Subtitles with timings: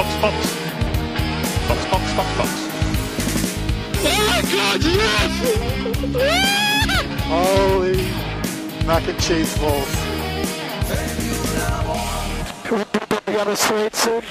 [0.00, 0.36] Box, Box.
[1.68, 2.50] Box, Box, Box, Box.
[4.02, 5.32] Oh God, yes!
[7.28, 8.00] Holy
[8.86, 9.94] mac and cheese balls.
[13.26, 14.24] We got a sweet this?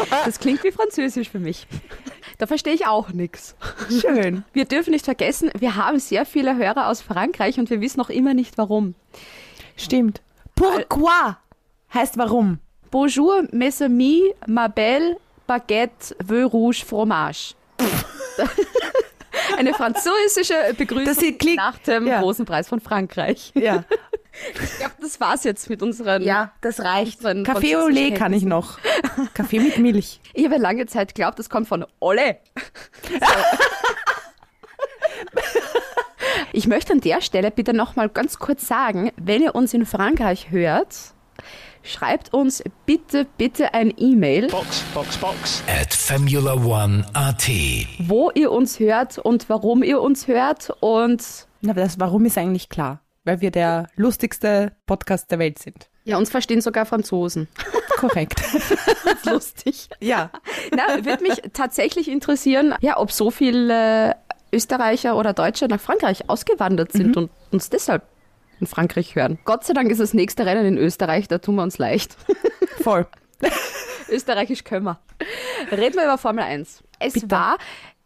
[0.24, 1.66] Das klingt wie Französisch für mich.
[2.38, 3.56] Da verstehe ich auch nichts.
[4.00, 4.44] Schön.
[4.52, 8.10] Wir dürfen nicht vergessen, wir haben sehr viele Hörer aus Frankreich und wir wissen noch
[8.10, 8.94] immer nicht warum.
[9.76, 10.22] Stimmt.
[10.54, 11.36] Pourquoi
[11.92, 12.58] heißt warum.
[12.90, 15.16] Bonjour, mes amis, ma belle
[15.46, 17.54] baguette, vœu rouge, fromage.
[19.56, 22.20] Eine französische Begrüßung nach dem ja.
[22.20, 23.52] großen Preis von Frankreich.
[23.54, 23.84] Ja.
[24.54, 26.22] Ich glaube, das war's jetzt mit unseren.
[26.22, 27.20] Ja, das reicht.
[27.44, 28.78] Kaffee au lait kann ich noch.
[29.34, 30.20] Kaffee mit Milch.
[30.32, 32.38] Ich habe lange Zeit geglaubt, das kommt von Olle.
[36.52, 39.86] ich möchte an der Stelle bitte noch mal ganz kurz sagen, wenn ihr uns in
[39.86, 40.94] Frankreich hört,
[41.82, 45.62] schreibt uns bitte, bitte ein E-Mail, Box, Box, Box.
[45.66, 47.48] at Formula One AT.
[48.00, 51.24] wo ihr uns hört und warum ihr uns hört und
[51.60, 53.00] Na, das Warum ist eigentlich klar.
[53.24, 55.88] Weil wir der lustigste Podcast der Welt sind.
[56.04, 57.46] ja, uns verstehen sogar Franzosen.
[57.96, 58.42] Korrekt.
[59.24, 59.88] Lustig.
[60.00, 60.30] ja.
[60.74, 64.16] Na, würde mich tatsächlich interessieren, ja, ob so viele
[64.52, 68.02] Österreicher oder Deutsche nach Frankreich ausgewandert sind und uns deshalb
[68.60, 69.38] in Frankreich hören.
[69.44, 72.16] Gott sei Dank ist das nächste Rennen in Österreich, da tun wir uns leicht.
[72.82, 73.06] Voll.
[74.08, 75.00] Österreichisch können wir.
[75.70, 76.82] Reden wir über Formel 1.
[76.98, 77.30] Es Bitte.
[77.30, 77.58] war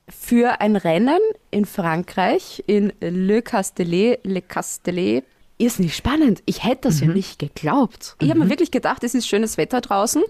[0.08, 1.18] für ein Rennen
[1.50, 5.24] in Frankreich, in Le Castellet, Le Castellet,
[5.58, 6.42] ist nicht spannend.
[6.44, 8.16] Ich hätte das ja nicht geglaubt.
[8.20, 10.22] Ich habe mir wirklich gedacht, es ist schönes Wetter draußen.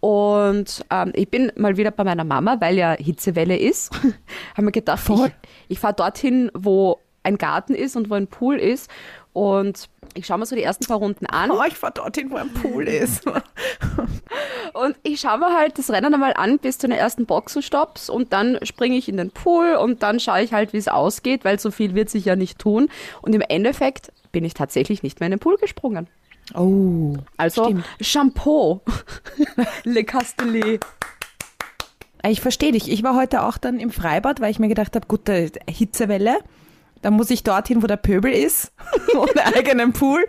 [0.00, 3.92] Und ähm, ich bin mal wieder bei meiner Mama, weil ja Hitzewelle ist.
[4.52, 5.26] habe mir gedacht, Voll.
[5.26, 8.90] ich, ich fahre dorthin, wo ein Garten ist und wo ein Pool ist.
[9.32, 11.50] Und ich schaue mir so die ersten paar Runden an.
[11.50, 13.26] Oh, ich fahr dorthin, wo ein Pool ist.
[14.72, 18.32] Und ich schaue mir halt das Rennen einmal an bis zu den ersten Boxenstopps und
[18.32, 21.58] dann springe ich in den Pool und dann schaue ich halt, wie es ausgeht, weil
[21.58, 22.88] so viel wird sich ja nicht tun.
[23.22, 26.08] Und im Endeffekt bin ich tatsächlich nicht mehr in den Pool gesprungen.
[26.54, 27.16] Oh.
[27.36, 27.84] Also Stimmt.
[28.00, 28.80] Shampoo.
[29.84, 30.84] Le Castellet.
[32.24, 32.90] Ich verstehe dich.
[32.90, 36.38] Ich war heute auch dann im Freibad, weil ich mir gedacht habe, gut, äh, Hitzewelle.
[37.02, 38.72] Dann muss ich dorthin, wo der Pöbel ist,
[39.16, 40.24] ohne eigenen Pool.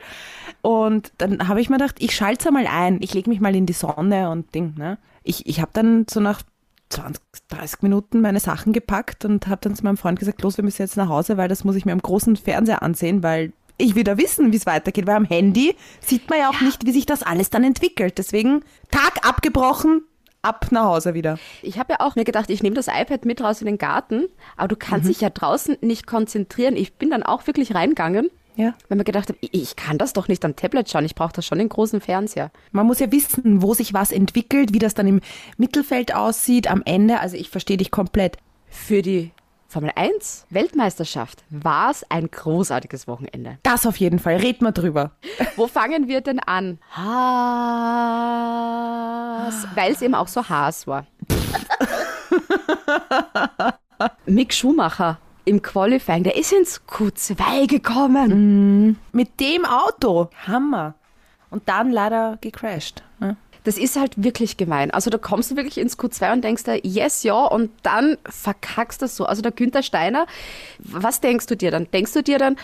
[0.62, 3.00] Und dann habe ich mir gedacht, ich schalte mal ein.
[3.02, 4.76] Ich lege mich mal in die Sonne und Ding.
[4.78, 4.98] Ne?
[5.24, 6.42] Ich, ich habe dann so nach
[6.90, 10.64] 20, 30 Minuten meine Sachen gepackt und habe dann zu meinem Freund gesagt, los, wir
[10.64, 13.96] müssen jetzt nach Hause, weil das muss ich mir am großen Fernseher ansehen, weil ich
[13.96, 15.08] wieder wissen, wie es weitergeht.
[15.08, 18.18] Weil am Handy sieht man ja auch nicht, wie sich das alles dann entwickelt.
[18.18, 20.04] Deswegen Tag abgebrochen,
[20.42, 21.38] ab nach Hause wieder.
[21.62, 24.26] Ich habe ja auch mir gedacht, ich nehme das iPad mit raus in den Garten,
[24.56, 26.76] aber du kannst dich ja draußen nicht konzentrieren.
[26.76, 28.74] Ich bin dann auch wirklich reingegangen, Ja.
[28.88, 31.34] weil mir gedacht habe, ich- ich kann das doch nicht am Tablet schauen, ich brauche
[31.34, 32.52] das schon den großen Fernseher.
[32.72, 35.22] Man muss ja wissen, wo sich was entwickelt, wie das dann im
[35.58, 37.20] Mittelfeld aussieht, am Ende.
[37.20, 38.38] Also ich verstehe dich komplett.
[38.70, 39.32] Für die
[39.70, 43.58] Formel 1 Weltmeisterschaft war es ein großartiges Wochenende.
[43.64, 44.38] Das auf jeden Fall.
[44.38, 45.12] Red mal drüber.
[45.58, 46.80] Wo fangen wir denn an?
[46.92, 47.08] Haas.
[49.76, 51.06] Weil es eben auch so Haas war.
[54.26, 58.98] Mick Schumacher im Qualifying, der ist ins Q2 gekommen.
[59.12, 60.30] Mit dem Auto.
[60.46, 60.94] Hammer.
[61.50, 63.02] Und dann leider gecrashed.
[63.20, 63.36] Ne?
[63.68, 64.92] Das ist halt wirklich gemein.
[64.92, 69.02] Also da kommst du wirklich ins Q2 und denkst dir, yes, ja, und dann verkackst
[69.02, 69.26] du so.
[69.26, 70.26] Also der Günther Steiner,
[70.80, 71.86] was denkst du dir dann?
[71.92, 72.56] Denkst du dir dann,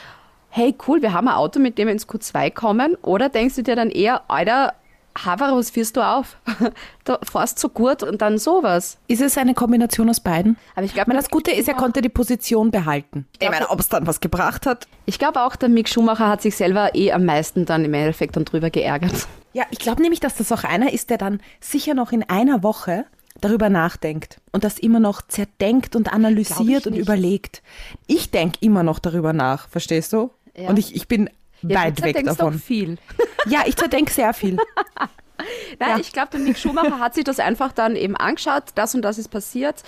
[0.48, 2.96] hey, cool, wir haben ein Auto, mit dem wir ins Q2 kommen?
[3.02, 4.76] Oder denkst du dir dann eher, Alter,
[5.18, 6.38] Haver, was führst du auf?
[7.04, 8.98] da fährst so gut und dann sowas.
[9.10, 10.56] Ist es eine Kombination aus beiden?
[10.74, 13.28] Aber ich glaube, Ich das Gute ist, er konnte die Position behalten.
[13.34, 14.88] Ich glaub- meine, ob es dann was gebracht hat.
[15.06, 18.38] ich glaube auch, der Mick Schumacher hat sich selber eh am meisten dann im Endeffekt
[18.38, 19.28] dann drüber geärgert.
[19.54, 22.64] Ja, ich glaube nämlich, dass das auch einer ist, der dann sicher noch in einer
[22.64, 23.06] Woche
[23.42, 27.62] darüber nachdenkt und das immer noch zerdenkt und analysiert und überlegt.
[28.08, 30.32] Ich denke immer noch darüber nach, verstehst du?
[30.56, 30.70] Ja.
[30.70, 31.30] Und ich, ich bin
[31.62, 32.56] weit du weg davon.
[32.56, 32.98] Auch viel.
[33.46, 34.56] Ja, ich zerdenke sehr viel.
[35.80, 35.98] Nein, Ja.
[36.00, 39.18] ich glaube, der Mick Schumacher hat sich das einfach dann eben angeschaut, das und das
[39.18, 39.84] ist passiert.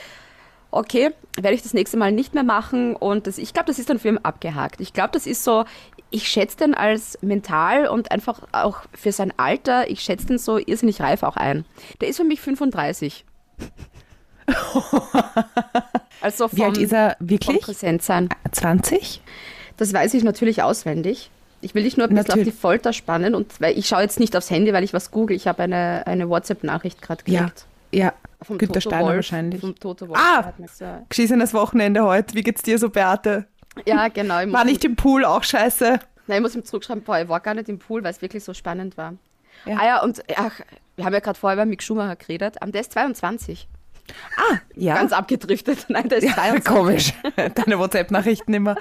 [0.71, 3.89] Okay, werde ich das nächste Mal nicht mehr machen und das, ich glaube, das ist
[3.89, 4.81] dann für ihn abgehakt.
[4.81, 5.63] Ich glaube, das ist so,
[6.15, 10.57] ich schätze den als mental und einfach auch für sein Alter, ich schätze den so
[10.57, 11.65] irrsinnig reif auch ein.
[12.00, 13.25] Der ist für mich 35.
[16.21, 17.59] also vom, Wie alt ist er wirklich?
[17.59, 18.29] Präsentsein.
[18.50, 19.21] 20?
[19.75, 21.29] Das weiß ich natürlich auswendig.
[21.59, 22.47] Ich will dich nur ein bisschen Natürlich.
[22.47, 25.11] auf die Folter spannen und weil ich schaue jetzt nicht aufs Handy, weil ich was
[25.11, 25.35] google.
[25.35, 27.41] Ich habe eine, eine WhatsApp-Nachricht gerade Ja.
[27.41, 27.65] gekriegt.
[27.91, 28.13] Ja.
[28.41, 29.61] Vom Günther Toto Steiner Wolf, wahrscheinlich.
[29.61, 30.19] Vom Toto Wolf.
[30.19, 30.53] Ah!
[31.09, 32.35] Geschissenes Wochenende heute.
[32.35, 33.47] Wie geht's dir so, Beate?
[33.86, 34.36] Ja, genau.
[34.51, 36.00] War nicht im Pool auch scheiße?
[36.27, 38.44] nein, ich muss ihm zurückschreiben, boah, ich war gar nicht im Pool, weil es wirklich
[38.44, 39.13] so spannend war.
[39.66, 39.77] Ja.
[39.77, 40.60] Ah ja, und ach,
[40.95, 42.56] wir haben ja gerade vorher über Mick Schumacher geredet.
[42.63, 43.68] Der ist 22.
[44.38, 44.95] Ah, ja.
[44.95, 45.86] Ganz abgedriftet.
[45.89, 46.66] Nein, der ist ja, 22.
[46.66, 47.13] komisch.
[47.56, 48.75] Deine WhatsApp-Nachrichten immer.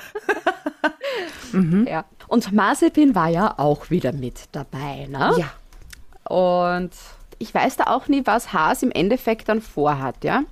[1.86, 2.04] Ja.
[2.28, 5.34] Und Mazepin war ja auch wieder mit dabei, ne?
[5.38, 6.34] Ja.
[6.34, 6.90] Und
[7.38, 10.42] ich weiß da auch nie, was Haas im Endeffekt dann vorhat, ja.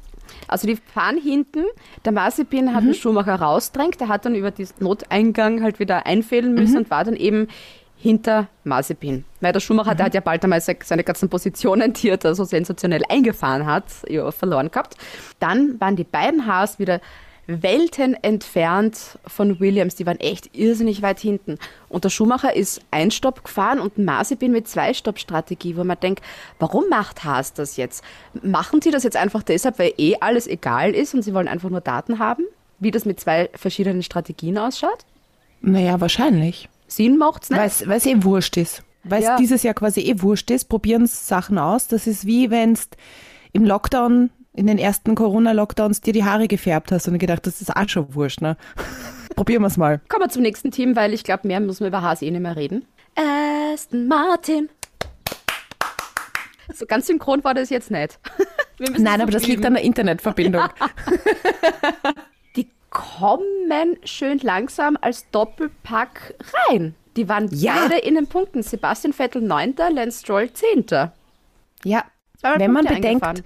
[0.48, 1.64] Also die fahren hinten,
[2.04, 6.54] der Mazepin hat den Schumacher rausdrängt, der hat dann über diesen Noteingang halt wieder einfädeln
[6.54, 7.48] müssen und war dann eben
[7.96, 9.24] hinter Mazepin.
[9.40, 12.34] Weil der Schumacher, der hat ja bald einmal se- seine ganzen Positionen, die er da
[12.34, 13.84] so sensationell eingefahren hat,
[14.30, 14.96] verloren gehabt.
[15.38, 17.00] Dann waren die beiden Haas wieder
[17.46, 19.96] Welten entfernt von Williams.
[19.96, 21.58] Die waren echt irrsinnig weit hinten.
[21.88, 26.22] Und der Schumacher ist ein Stopp gefahren und Mazepin mit Zwei-Stopp-Strategie, wo man denkt,
[26.58, 28.04] warum macht Haas das jetzt?
[28.42, 31.70] Machen sie das jetzt einfach deshalb, weil eh alles egal ist und sie wollen einfach
[31.70, 32.44] nur Daten haben?
[32.78, 35.04] Wie das mit zwei verschiedenen Strategien ausschaut?
[35.60, 36.68] Naja, wahrscheinlich.
[36.86, 37.86] Sinn macht's nicht?
[37.88, 38.82] Weil es eh wurscht ist.
[39.04, 39.36] Weil es Ja.
[39.36, 41.88] dieses Jahr quasi eh wurscht ist, probieren sie Sachen aus.
[41.88, 42.80] Das ist wie wenn du
[43.52, 47.74] im Lockdown, in den ersten Corona-Lockdowns dir die Haare gefärbt hast und gedacht, das ist
[47.74, 48.56] auch schon wurscht, ne?
[49.36, 50.00] Probieren wir es mal.
[50.08, 52.42] Kommen wir zum nächsten Team, weil ich glaube, mehr müssen wir über Haas eh nicht
[52.42, 52.84] mehr reden.
[53.14, 54.68] Aston Martin.
[56.74, 58.18] So ganz synchron war das jetzt nicht.
[58.78, 60.62] Nein, so aber das liegt an der Internetverbindung.
[62.56, 66.34] Die kommen schön langsam als Doppelpack
[66.68, 66.94] rein.
[67.16, 67.86] Die waren Ja.
[67.88, 68.62] beide in den Punkten.
[68.62, 70.86] Sebastian Vettel 9., Lance Stroll 10.
[71.84, 72.04] Ja,
[72.42, 73.42] wenn man bedenkt, eingefahren.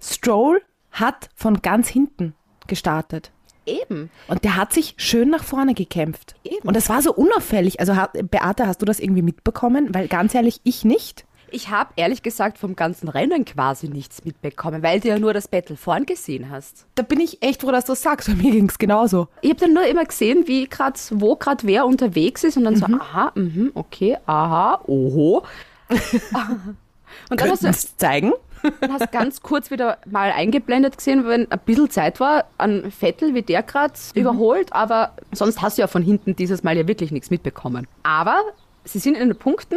[0.00, 2.34] Stroll hat von ganz hinten
[2.66, 3.32] gestartet.
[3.66, 4.10] Eben.
[4.28, 6.34] Und der hat sich schön nach vorne gekämpft.
[6.42, 6.66] Eben.
[6.66, 7.80] Und das war so unauffällig.
[7.80, 7.94] Also,
[8.30, 9.94] Beate, hast du das irgendwie mitbekommen?
[9.94, 11.26] Weil ganz ehrlich, ich nicht.
[11.50, 15.48] Ich habe ehrlich gesagt vom ganzen Rennen quasi nichts mitbekommen, weil du ja nur das
[15.48, 16.86] Battle vorn gesehen hast.
[16.94, 18.28] Da bin ich echt froh, dass du das sagst.
[18.28, 19.28] Bei mir ging es genauso.
[19.40, 22.76] Ich habe dann nur immer gesehen, wie grad, wo gerade wer unterwegs ist und dann
[22.76, 25.44] so, aha, mhm, okay, aha, oho.
[25.88, 28.32] und dann hast Könnten du zeigen?
[28.80, 33.34] Dann hast ganz kurz wieder mal eingeblendet gesehen, wenn ein bisschen Zeit war, an Vettel,
[33.34, 37.12] wie der gerade überholt, aber sonst hast du ja von hinten dieses Mal ja wirklich
[37.12, 37.86] nichts mitbekommen.
[38.02, 38.40] Aber
[38.84, 39.76] sie sind in den Punkten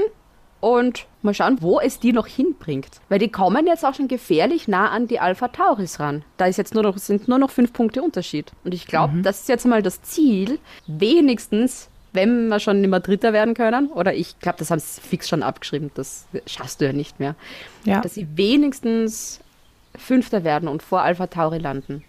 [0.61, 3.01] und mal schauen, wo es die noch hinbringt.
[3.09, 6.23] Weil die kommen jetzt auch schon gefährlich nah an die Alpha Tauris ran.
[6.37, 8.51] Da ist jetzt nur noch, sind nur noch fünf Punkte Unterschied.
[8.63, 13.33] Und ich glaube, das ist jetzt mal das Ziel, wenigstens, wenn wir schon mehr Dritter
[13.33, 16.93] werden können, oder ich glaube, das haben sie fix schon abgeschrieben, das schaffst du ja
[16.93, 17.35] nicht mehr,
[17.85, 18.01] Ja.
[18.01, 19.39] dass sie wenigstens
[19.95, 22.03] Fünfter werden und vor Alpha Tauri landen.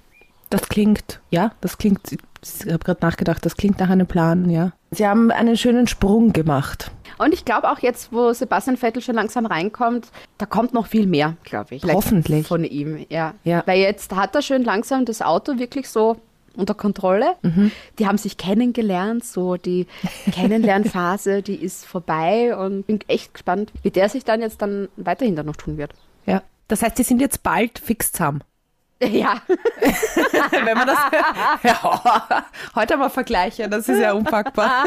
[0.50, 4.72] Das klingt, ja, das klingt, ich habe gerade nachgedacht, das klingt nach einem Plan, ja.
[4.90, 6.90] Sie haben einen schönen Sprung gemacht.
[7.18, 10.08] Und ich glaube auch jetzt, wo Sebastian Vettel schon langsam reinkommt,
[10.38, 11.84] da kommt noch viel mehr, glaube ich.
[11.84, 12.46] Hoffentlich.
[12.46, 13.34] Von ihm, ja.
[13.44, 13.62] Ja.
[13.66, 16.16] Weil jetzt hat er schön langsam das Auto wirklich so
[16.56, 17.36] unter Kontrolle.
[17.42, 17.70] Mhm.
[17.98, 19.86] Die haben sich kennengelernt, so die
[20.32, 25.36] Kennenlernphase, die ist vorbei und bin echt gespannt, wie der sich dann jetzt dann weiterhin
[25.36, 25.92] dann noch tun wird.
[26.26, 26.42] Ja.
[26.68, 28.42] Das heißt, sie sind jetzt bald fix zusammen.
[29.04, 29.42] Ja,
[30.64, 30.96] Wenn man das.
[31.64, 32.44] ja,
[32.76, 34.84] heute haben wir Vergleiche, das ist ja unpackbar.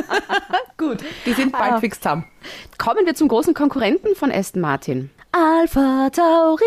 [0.77, 1.79] Gut, die sind bald Ah.
[1.81, 2.23] fix zusammen.
[2.77, 5.09] kommen wir zum großen Konkurrenten von Aston Martin.
[5.33, 6.63] Alpha Tauri.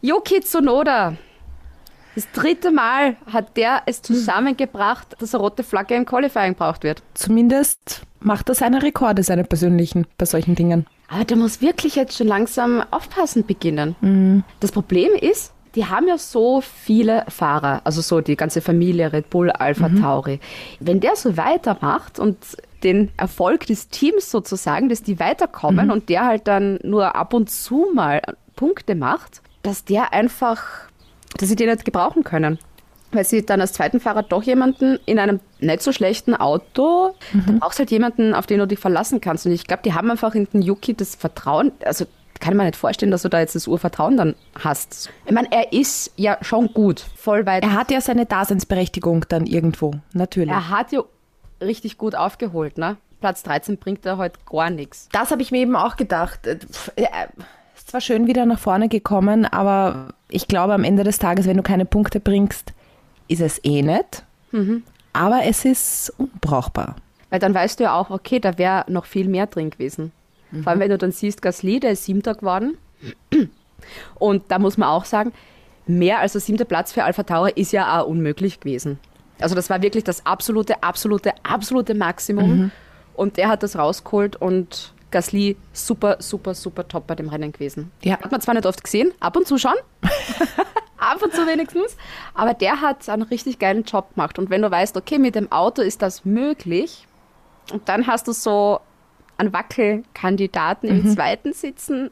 [0.00, 1.14] Yuki Tsunoda.
[2.14, 7.02] Das dritte Mal hat der es zusammengebracht, dass eine rote Flagge im Qualifying gebraucht wird.
[7.14, 10.86] Zumindest macht er seine Rekorde, seine persönlichen, bei solchen Dingen.
[11.08, 14.44] Aber der muss wirklich jetzt schon langsam aufpassen beginnen.
[14.60, 19.30] Das Problem ist, die haben ja so viele Fahrer, also so die ganze Familie Red
[19.30, 20.38] Bull, Alpha Tauri.
[20.80, 22.36] Wenn der so weitermacht und
[22.82, 27.48] den Erfolg des Teams sozusagen, dass die weiterkommen und der halt dann nur ab und
[27.48, 28.20] zu mal
[28.54, 30.62] Punkte macht, dass der einfach,
[31.38, 32.58] dass sie den nicht gebrauchen können.
[33.12, 37.52] Weil sie dann als zweiten Fahrer doch jemanden in einem nicht so schlechten Auto, da
[37.58, 39.44] brauchst halt jemanden, auf den du dich verlassen kannst.
[39.44, 42.06] Und ich glaube, die haben einfach in den Yuki das Vertrauen, also
[42.40, 45.10] kann man nicht vorstellen, dass du da jetzt das Urvertrauen dann hast.
[45.26, 47.62] Ich meine, er ist ja schon gut, voll weit.
[47.62, 50.50] Er hat ja seine Daseinsberechtigung dann irgendwo, natürlich.
[50.50, 51.02] Er hat ja
[51.60, 52.96] richtig gut aufgeholt, ne?
[53.20, 55.08] Platz 13 bringt er heute gar nichts.
[55.12, 56.40] Das habe ich mir eben auch gedacht.
[57.92, 61.62] Zwar schön wieder nach vorne gekommen, aber ich glaube am Ende des Tages, wenn du
[61.62, 62.72] keine Punkte bringst,
[63.28, 64.24] ist es eh nicht.
[65.12, 66.96] Aber es ist unbrauchbar.
[67.28, 70.10] Weil dann weißt du ja auch, okay, da wäre noch viel mehr drin gewesen.
[70.62, 72.78] Vor allem, wenn du dann siehst, Gasly, der ist siebter geworden.
[74.14, 75.34] Und da muss man auch sagen,
[75.86, 79.00] mehr als der siebte Platz für Alpha Tauri ist ja auch unmöglich gewesen.
[79.38, 82.70] Also das war wirklich das absolute, absolute, absolute Maximum.
[83.12, 87.92] Und der hat das rausgeholt und Gasly super, super, super top bei dem Rennen gewesen.
[88.02, 88.18] Ja.
[88.18, 89.74] Hat man zwar nicht oft gesehen, ab und zu schon.
[90.98, 91.96] ab und zu wenigstens.
[92.34, 94.38] Aber der hat einen richtig geilen Job gemacht.
[94.38, 97.06] Und wenn du weißt, okay, mit dem Auto ist das möglich,
[97.70, 98.80] und dann hast du so
[99.38, 102.10] an Wackelkandidaten im zweiten sitzen.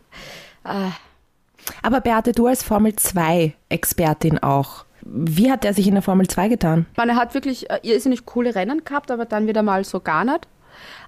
[0.63, 4.85] Aber Beate, du als Formel 2-Expertin auch.
[5.03, 6.87] Wie hat der sich in der Formel 2 getan?
[6.97, 10.47] Man hat wirklich äh, irrsinnig coole Rennen gehabt, aber dann wieder mal so gar nicht.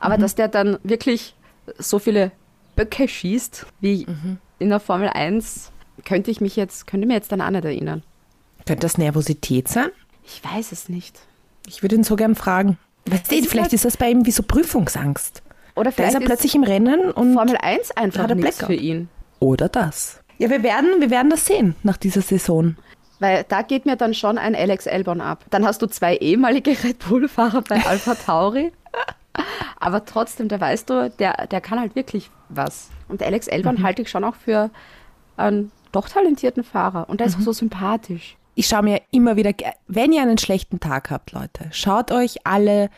[0.01, 1.35] Aber dass der dann wirklich
[1.79, 2.33] so viele
[2.77, 4.07] Böcke schießt wie
[4.59, 5.71] in der Formel 1,
[6.05, 8.03] könnte ich mich jetzt, könnte mir jetzt dann auch nicht erinnern.
[8.67, 9.89] Könnte das Nervosität sein?
[10.25, 11.19] Ich weiß es nicht.
[11.67, 12.79] Ich würde ihn so gern fragen.
[13.07, 15.43] Weißt du, ist vielleicht halt- ist das bei ihm wie so Prüfungsangst.
[15.75, 18.65] Oder Da ist vielleicht er plötzlich im Rennen und Formel 1 einfach hat er nichts
[18.65, 19.09] für ihn.
[19.41, 20.21] oder das.
[20.39, 22.77] Ja, wir werden, wir werden das sehen nach dieser Saison.
[23.21, 25.45] Weil da geht mir dann schon ein Alex Albon ab.
[25.51, 28.73] Dann hast du zwei ehemalige Red Bull-Fahrer bei Alpha Tauri.
[29.79, 32.91] Aber trotzdem, da weißt du, der, der kann halt wirklich was.
[33.09, 34.71] Und Alex Albon halte ich schon auch für
[35.37, 37.09] einen doch talentierten Fahrer.
[37.09, 38.37] Und der ist auch so sympathisch.
[38.55, 39.53] Ich schaue mir immer wieder,
[39.87, 42.91] wenn ihr einen schlechten Tag habt, Leute, schaut euch alle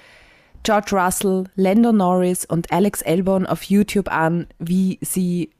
[0.65, 5.51] George Russell, Lando Norris und Alex Albon auf YouTube an, wie sie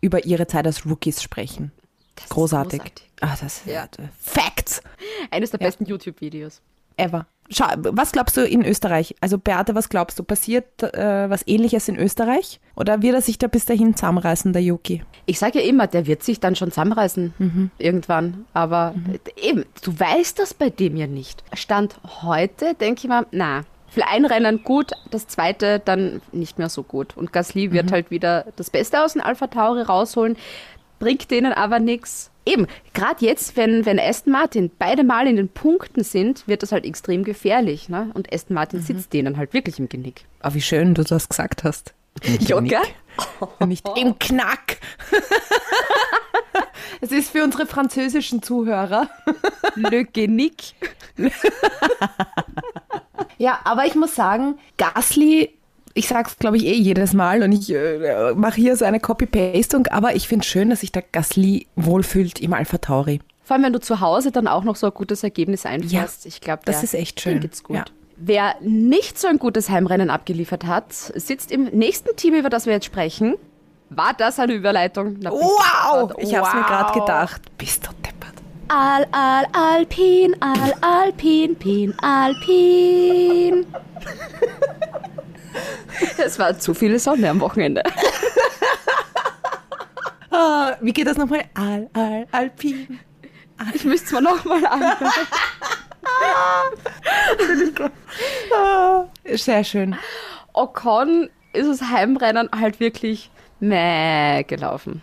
[0.00, 1.72] über ihre Zeit als Rookies sprechen.
[2.14, 2.80] Das ist Großartig.
[2.80, 3.10] großartig.
[3.20, 3.86] Ah, das Ja.
[4.20, 4.82] Facts
[5.30, 6.60] Eines der besten YouTube-Videos.
[6.96, 7.26] Ever.
[7.50, 9.14] Schau, was glaubst du in Österreich?
[9.20, 10.22] Also Beate, was glaubst du?
[10.22, 12.60] Passiert äh, was ähnliches in Österreich?
[12.76, 15.02] Oder wird er sich da bis dahin zusammenreißen, der Yuki?
[15.26, 18.46] Ich sage ja immer, der wird sich dann schon zusammenreißen irgendwann.
[18.54, 18.94] Aber
[19.36, 21.44] eben, du weißt das bei dem ja nicht.
[21.52, 26.70] Stand heute, denke ich mal, na, für ein Rennen gut, das zweite dann nicht mehr
[26.70, 27.14] so gut.
[27.14, 30.38] Und Gasly wird halt wieder das Beste aus dem Alpha Tauri rausholen,
[31.02, 32.30] bringt denen aber nichts.
[32.46, 36.70] Eben, gerade jetzt, wenn, wenn Aston Martin beide Mal in den Punkten sind, wird das
[36.70, 37.88] halt extrem gefährlich.
[37.88, 38.12] Ne?
[38.14, 40.26] Und Aston Martin sitzt denen halt wirklich im Genick.
[40.40, 41.92] Ah, wie schön du das gesagt hast.
[42.38, 42.78] Ja, gell?
[43.66, 44.78] Nicht im Knack.
[47.00, 49.10] Es ist für unsere französischen Zuhörer.
[49.74, 50.74] Le Genick.
[53.38, 55.52] Ja, aber ich muss sagen, Gasly,
[55.94, 59.86] ich sag's glaube ich eh jedes Mal und ich äh, mache hier so eine Copy-Pastung,
[59.88, 63.20] aber ich finde schön, dass sich der Gasly wohlfühlt im Alpha Tauri.
[63.44, 66.24] Vor allem, wenn du zu Hause dann auch noch so ein gutes Ergebnis einfährst.
[66.24, 67.40] Ja, ich glaube, das ist echt schön.
[67.40, 67.76] Geht's gut.
[67.76, 67.84] Ja.
[68.16, 72.72] Wer nicht so ein gutes Heimrennen abgeliefert hat, sitzt im nächsten Team, über das wir
[72.74, 73.34] jetzt sprechen.
[73.90, 75.16] War das eine Überleitung?
[75.20, 76.12] Na, Wow!
[76.18, 77.00] Ich hab's mir gerade Wow.
[77.04, 77.42] gedacht.
[77.58, 78.32] Bist du deppert.
[78.68, 83.66] Al, al, alpin, al, alpin, pin, alpin.
[86.18, 87.82] Es war zu viele Sonne am Wochenende.
[90.34, 91.44] Ah, wie geht das nochmal?
[91.52, 92.98] Al, al, alpin.
[93.74, 95.12] Ich müsste es mir nochmal anhören.
[98.54, 99.94] Ah, sehr schön.
[100.54, 103.30] Ocon ist das Heimrennen halt wirklich
[103.60, 105.02] meh gelaufen.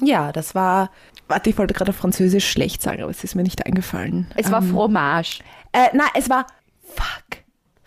[0.00, 0.90] Ja, das war.
[1.28, 4.30] Warte, ich wollte gerade auf Französisch schlecht sagen, aber es ist mir nicht eingefallen.
[4.36, 5.40] Es war Fromage.
[5.72, 6.46] Äh, nein, es war.
[6.94, 7.41] Fuck.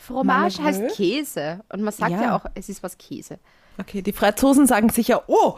[0.08, 0.88] Fromage Malheureux?
[0.88, 1.60] heißt Käse.
[1.72, 2.22] Und man sagt ja.
[2.22, 2.36] Ja.
[2.36, 3.40] auch, es ist was Käse.
[3.78, 5.56] Okay, die Franzosen sagen sicher, oh,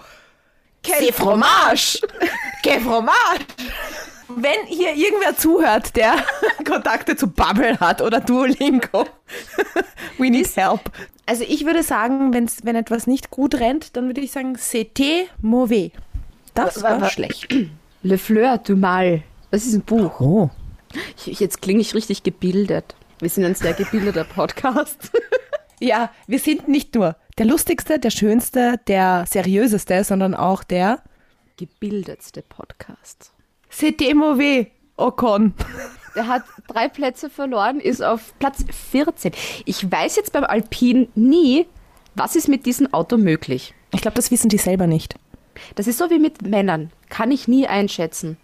[0.84, 2.00] quel fromage,
[2.64, 3.46] quel fromage.
[4.30, 6.16] Wenn hier irgendwer zuhört, der
[6.68, 9.06] Kontakte zu Bubble hat oder Duolingo,
[10.18, 10.82] we need help.
[11.26, 15.28] Also ich würde sagen, wenn's, wenn etwas nicht gut rennt, dann würde ich sagen, c'était
[15.42, 15.92] mauvais.
[16.54, 17.54] Das Wa- war wa- schlecht.
[18.04, 19.24] Le Fleur du Mal.
[19.52, 20.20] Das ist ein Buch.
[20.20, 20.50] Oh.
[21.26, 22.96] Ich, jetzt klinge ich richtig gebildet.
[23.20, 25.12] Wir sind ein sehr gebildeter Podcast.
[25.80, 31.04] Ja, wir sind nicht nur der lustigste, der schönste, der seriöseste, sondern auch der
[31.58, 33.32] Gebildetste Podcast.
[34.16, 35.54] mauvais, Ocon.
[36.16, 39.34] Der hat drei Plätze verloren, ist auf Platz 14.
[39.66, 41.68] Ich weiß jetzt beim Alpin nie,
[42.16, 43.76] was ist mit diesem Auto möglich.
[43.94, 45.14] Ich glaube, das wissen die selber nicht.
[45.76, 46.90] Das ist so wie mit Männern.
[47.10, 48.38] Kann ich nie einschätzen.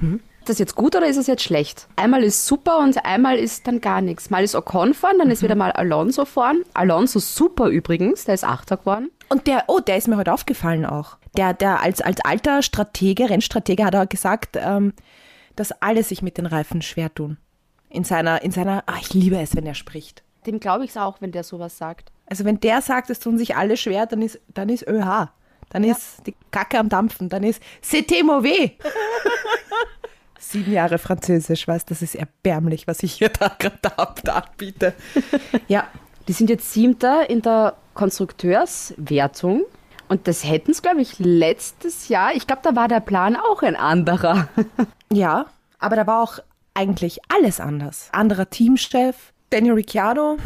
[0.00, 1.88] Ist das jetzt gut oder ist das jetzt schlecht?
[1.96, 4.30] Einmal ist super und einmal ist dann gar nichts.
[4.30, 6.62] Mal ist Ocon vorn, dann ist wieder mal Alonso vorn.
[6.74, 9.10] Alonso super übrigens, der ist Achter geworden.
[9.28, 11.16] Und der, oh, der ist mir heute aufgefallen auch.
[11.36, 14.92] Der, der als, als alter Stratege, Rennstratege, hat er gesagt, ähm,
[15.56, 17.38] dass alle sich mit den Reifen schwer tun.
[17.88, 20.22] In seiner, in seiner, ah, ich liebe es, wenn er spricht.
[20.46, 22.12] Dem glaube ich es auch, wenn der sowas sagt.
[22.26, 25.28] Also wenn der sagt, es tun sich alle schwer, dann ist, dann ist ÖH.
[25.70, 27.28] Dann ist die Kacke am Dampfen.
[27.28, 27.60] Dann ist
[28.24, 28.70] mauvais.
[30.38, 34.94] Sieben Jahre Französisch, weißt das ist erbärmlich, was ich hier da gerade ab- anbiete.
[35.68, 35.86] Ja,
[36.28, 39.64] Die sind jetzt Siebter in der Konstrukteurswertung.
[40.08, 42.34] Und das hätten es, glaube ich, letztes Jahr.
[42.34, 44.48] Ich glaube, da war der Plan auch ein anderer.
[45.12, 45.46] Ja,
[45.78, 46.40] aber da war auch
[46.74, 48.08] eigentlich alles anders.
[48.10, 50.36] Anderer Teamchef, Daniel Ricciardo.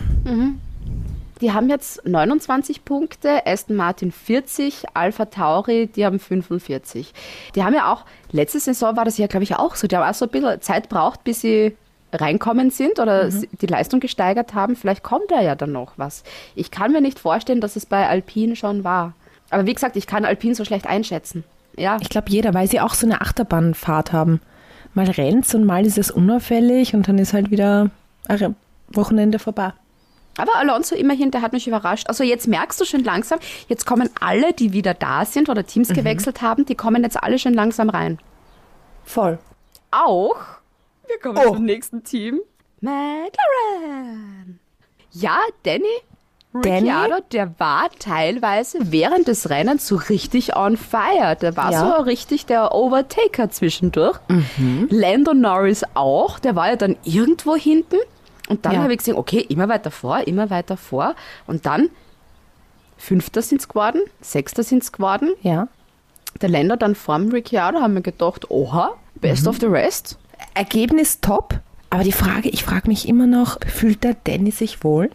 [1.41, 7.13] Die haben jetzt 29 Punkte, Aston Martin 40, Alpha Tauri, die haben 45.
[7.55, 9.87] Die haben ja auch, letzte Saison war das ja, glaube ich, auch so.
[9.87, 11.77] Die haben auch so ein bisschen Zeit braucht, bis sie
[12.13, 16.25] reinkommen sind oder s- die Leistung gesteigert haben, vielleicht kommt da ja dann noch was.
[16.57, 19.15] Ich kann mir nicht vorstellen, dass es bei Alpine schon war.
[19.51, 21.45] Aber wie gesagt, ich kann Alpine so schlecht einschätzen.
[21.77, 24.41] Ja, Ich glaube jeder, weil sie auch so eine Achterbahnfahrt haben.
[24.93, 27.91] Mal rennt's und mal ist es unauffällig und dann ist halt wieder
[28.29, 28.57] ein
[28.89, 29.73] Wochenende vorbei.
[30.39, 32.09] Aber Alonso immerhin, der hat mich überrascht.
[32.09, 35.89] Also jetzt merkst du schon langsam, jetzt kommen alle, die wieder da sind oder Teams
[35.89, 38.19] gewechselt haben, die kommen jetzt alle schon langsam rein.
[39.05, 39.39] Voll.
[39.91, 40.37] auch.
[41.09, 41.55] Wir kommen Oh.
[41.55, 42.41] zum nächsten Team.
[42.81, 44.61] McLaren.
[45.13, 45.85] Ja, Danny
[46.53, 46.89] Danny?
[46.91, 51.37] Ricciardo, der war teilweise während des Rennens so richtig on fire.
[51.41, 51.97] Der war Ja.
[51.97, 54.19] so richtig der Overtaker zwischendurch.
[54.89, 56.41] Lando Norris auch.
[56.41, 57.99] Der war ja dann irgendwo hinten.
[58.51, 58.83] Und dann Ja.
[58.83, 61.15] habe ich gesehen, okay, immer weiter vor, immer weiter vor.
[61.47, 61.89] Und dann
[62.99, 65.69] Fünfter sind es geworden, Sechster sind es geworden Ja.
[66.43, 70.19] der Länder dann vorm Ricciardo haben wir gedacht, oha, best of the rest.
[70.55, 71.59] Ergebnis top,
[71.91, 75.11] aber die Frage, ich frage mich immer noch, fühlt der Danny sich wohl?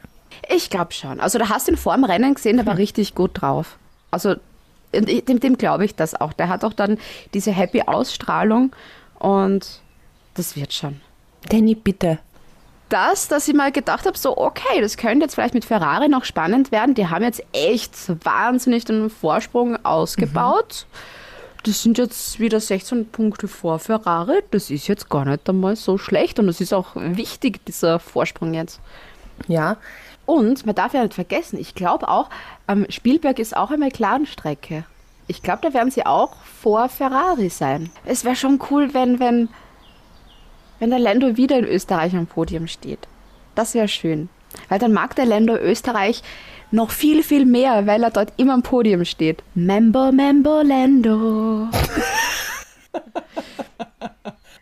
[0.50, 1.20] Ich glaube schon.
[1.20, 3.78] Also da hast du ihn vor dem Rennen gesehen, der war richtig gut drauf.
[4.12, 4.36] Also
[4.94, 6.34] dem, dem glaube ich das auch.
[6.34, 6.98] Der hat auch dann
[7.34, 8.72] diese happy Ausstrahlung
[9.20, 9.80] und
[10.36, 11.02] das wird schon.
[11.50, 12.18] Danny, bitte.
[12.90, 16.24] Das, dass ich mal gedacht habe, so okay, das könnte jetzt vielleicht mit Ferrari noch
[16.24, 16.94] spannend werden.
[16.94, 20.86] Die haben jetzt echt wahnsinnig den Vorsprung ausgebaut.
[21.64, 24.44] Das sind jetzt wieder 16 Punkte vor Ferrari.
[24.52, 28.54] Das ist jetzt gar nicht einmal so schlecht und das ist auch wichtig, dieser Vorsprung
[28.54, 28.80] jetzt.
[29.48, 29.78] Ja.
[30.28, 32.30] Und man darf ja nicht vergessen, ich glaube auch,
[32.68, 34.86] ähm, Spielberg ist auch eine McLaren-Strecke.
[35.28, 37.90] Ich glaube, da werden sie auch vor Ferrari sein.
[38.06, 39.50] Es wäre schon cool, wenn, wenn,
[40.80, 43.08] wenn der Lando wieder in Österreich am Podium steht.
[43.56, 44.30] Das wäre schön.
[44.70, 46.22] Weil dann mag der Lando Österreich
[46.72, 49.44] noch viel, viel mehr, weil er dort immer am Podium steht.
[49.54, 51.70] Member, Member Lando.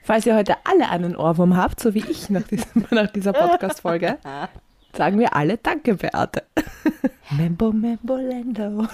[0.04, 4.18] Falls ihr heute alle einen Ohrwurm habt, so wie ich nach, diesem, nach dieser Podcast-Folge,
[4.96, 6.44] sagen wir alle Danke, Beate.
[7.32, 8.86] Membo, Membo, Lando.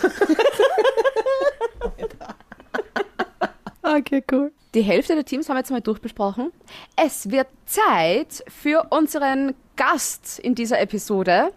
[3.82, 4.52] okay, cool.
[4.76, 6.52] Die Hälfte der Teams haben wir jetzt mal durchbesprochen.
[6.96, 11.52] Es wird Zeit für unseren Gast in dieser Episode.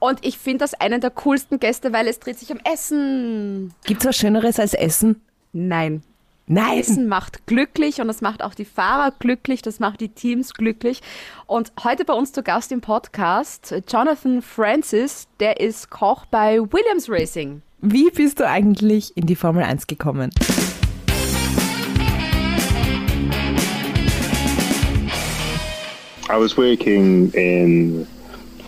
[0.00, 3.72] Und ich finde das einen der coolsten Gäste, weil es dreht sich um Essen.
[3.84, 5.20] Gibt's was Schöneres als Essen?
[5.52, 6.02] Nein.
[6.46, 6.80] Nein.
[6.80, 11.00] Essen macht glücklich und das macht auch die Fahrer glücklich, das macht die Teams glücklich.
[11.46, 17.08] Und heute bei uns zu Gast im Podcast Jonathan Francis, der ist Koch bei Williams
[17.08, 17.62] Racing.
[17.82, 20.32] Wie bist du eigentlich in die Formel 1 gekommen?
[26.30, 28.06] I was working in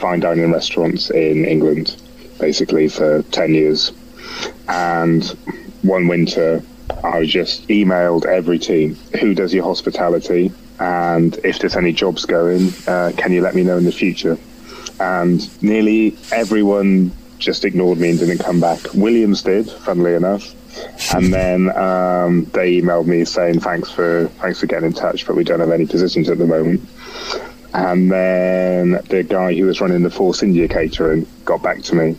[0.00, 1.96] fine dining restaurants in England,
[2.40, 3.92] basically for 10 years.
[4.66, 5.24] And
[5.82, 6.60] one winter,
[7.04, 12.72] I just emailed every team who does your hospitality and if there's any jobs going,
[12.88, 14.36] uh, can you let me know in the future?
[14.98, 18.80] And nearly everyone just ignored me and didn't come back.
[18.92, 20.52] Williams did, funnily enough.
[21.14, 25.36] And then um, they emailed me saying thanks for thanks for getting in touch, but
[25.36, 26.88] we don't have any positions at the moment.
[27.74, 32.16] And then the guy who was running the Force India catering got back to me.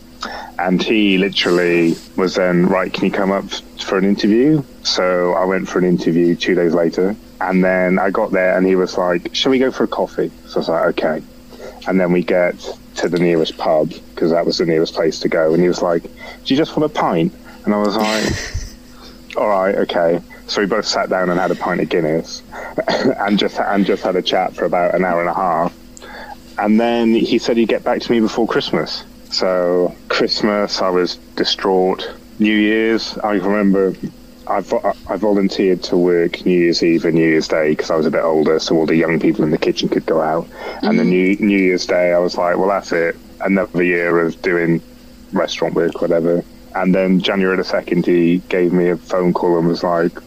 [0.57, 4.63] And he literally was then, right, can you come up for an interview?
[4.83, 7.15] So I went for an interview two days later.
[7.41, 10.31] And then I got there and he was like, shall we go for a coffee?
[10.47, 11.23] So I was like, okay.
[11.87, 12.55] And then we get
[12.95, 15.53] to the nearest pub because that was the nearest place to go.
[15.53, 17.33] And he was like, do you just want a pint?
[17.65, 20.21] And I was like, all right, okay.
[20.47, 22.43] So we both sat down and had a pint of Guinness,
[22.87, 25.73] and just and just had a chat for about an hour and a half.
[26.57, 29.03] And then he said he'd get back to me before Christmas.
[29.31, 32.07] So Christmas, I was distraught.
[32.39, 33.95] New Year's, I remember.
[34.45, 37.95] I, vo- I volunteered to work New Year's Eve and New Year's Day because I
[37.95, 40.47] was a bit older, so all the young people in the kitchen could go out.
[40.81, 41.45] And the mm-hmm.
[41.45, 43.15] New New Year's Day, I was like, well, that's it.
[43.39, 44.81] Another year of doing
[45.31, 46.43] restaurant work, whatever.
[46.75, 50.21] And then January the second, he gave me a phone call and was like, "Do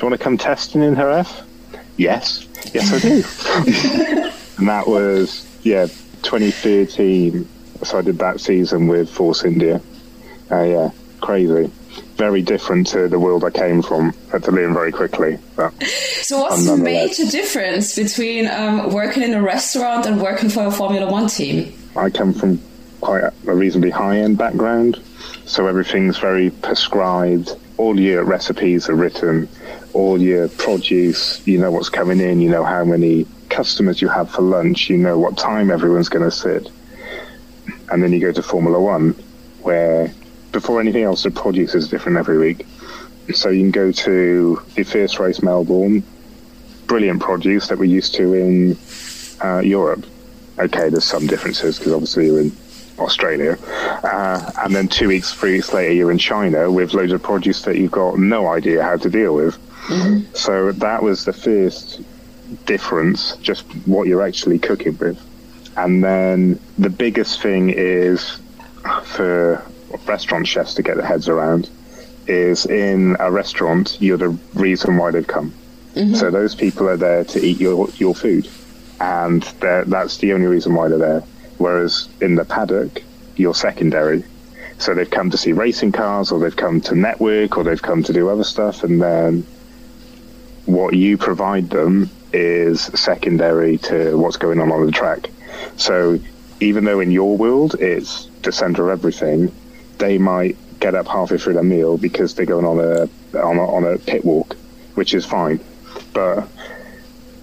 [0.00, 1.42] you want to come testing in her F?"
[1.96, 4.30] Yes, yes, I do.
[4.58, 5.86] and that was yeah,
[6.22, 7.48] 2013.
[7.82, 9.80] So I did that season with Force India.
[10.50, 11.70] Uh, yeah, crazy.
[12.16, 14.12] Very different to the world I came from.
[14.30, 15.38] Had to learn very quickly.
[15.56, 15.72] But
[16.22, 20.70] So what's the major difference between um, working in a restaurant and working for a
[20.70, 21.72] Formula One team?
[21.96, 22.60] I come from
[23.00, 25.00] quite a a reasonably high end background,
[25.44, 27.56] so everything's very prescribed.
[27.78, 29.48] All your recipes are written,
[29.92, 34.30] all your produce, you know what's coming in, you know how many customers you have
[34.30, 36.70] for lunch, you know what time everyone's going to sit.
[37.90, 39.10] And then you go to Formula One,
[39.62, 40.12] where
[40.52, 42.66] before anything else, the produce is different every week.
[43.32, 46.02] So you can go to the first race, Melbourne,
[46.86, 48.76] brilliant produce that we're used to in
[49.42, 50.04] uh, Europe.
[50.58, 52.52] Okay, there's some differences because obviously you're in
[52.98, 53.56] Australia,
[54.04, 57.62] uh, and then two weeks, three weeks later, you're in China with loads of produce
[57.62, 59.58] that you've got no idea how to deal with.
[59.90, 60.34] Mm-hmm.
[60.34, 62.00] So that was the first
[62.64, 65.20] difference, just what you're actually cooking with.
[65.76, 68.40] And then the biggest thing is
[69.04, 69.64] for
[70.06, 71.68] restaurant chefs to get their heads around
[72.26, 75.52] is in a restaurant, you're the reason why they've come.
[75.94, 76.14] Mm-hmm.
[76.14, 78.48] So those people are there to eat your, your food.
[79.00, 81.24] And that's the only reason why they're there.
[81.58, 83.02] Whereas in the paddock,
[83.36, 84.22] you're secondary.
[84.78, 88.02] So they've come to see racing cars, or they've come to network, or they've come
[88.04, 89.46] to do other stuff, and then
[90.72, 95.28] what you provide them is secondary to what's going on on the track.
[95.76, 96.18] So
[96.60, 99.52] even though in your world it's the center of everything,
[99.98, 103.64] they might get up halfway through their meal because they're going on a on a,
[103.64, 104.56] on a pit walk,
[104.94, 105.60] which is fine.
[106.12, 106.48] But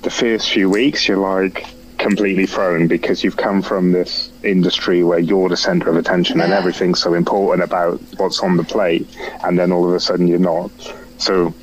[0.02, 1.66] the first few weeks, you're like
[1.98, 6.54] completely thrown because you've come from this industry where you're the center of attention and
[6.54, 9.08] everything's so important about what's on the plate,
[9.44, 10.72] and then all of a sudden you're not.
[11.18, 11.54] So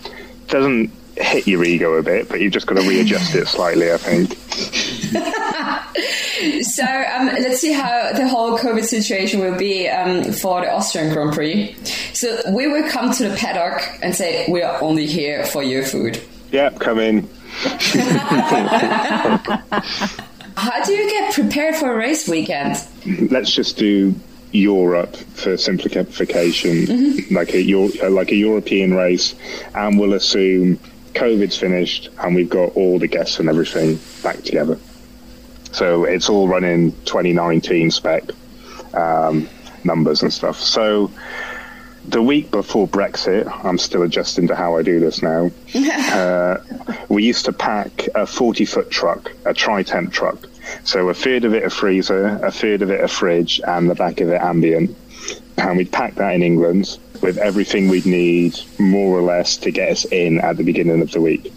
[0.48, 3.96] doesn't hit your ego a bit, but you've just got to readjust it slightly, I
[3.98, 4.38] think.
[6.62, 11.12] So um, let's see how the whole COVID situation will be um, for the Austrian
[11.12, 11.74] Grand Prix.
[12.12, 15.84] So we will come to the paddock and say we are only here for your
[15.84, 16.20] food.
[16.52, 17.28] Yep, come in.
[20.56, 22.76] How do you get prepared for a race weekend?
[23.30, 24.14] let's just do
[24.52, 29.34] Europe for simplification, like a like a European race,
[29.74, 30.78] and we'll assume
[31.14, 34.78] COVID's finished and we've got all the guests and everything back together.
[35.72, 38.24] So it's all running 2019 spec
[38.94, 39.48] um,
[39.82, 40.60] numbers and stuff.
[40.60, 41.10] So
[42.06, 45.50] the week before Brexit, I'm still adjusting to how I do this now.
[45.74, 46.58] uh,
[47.08, 50.46] we used to pack a 40 foot truck, a tri temp truck.
[50.84, 53.94] So a third of it a freezer, a third of it a fridge, and the
[53.94, 54.96] back of it ambient.
[55.56, 59.90] And we'd pack that in England with everything we'd need, more or less, to get
[59.90, 61.50] us in at the beginning of the week.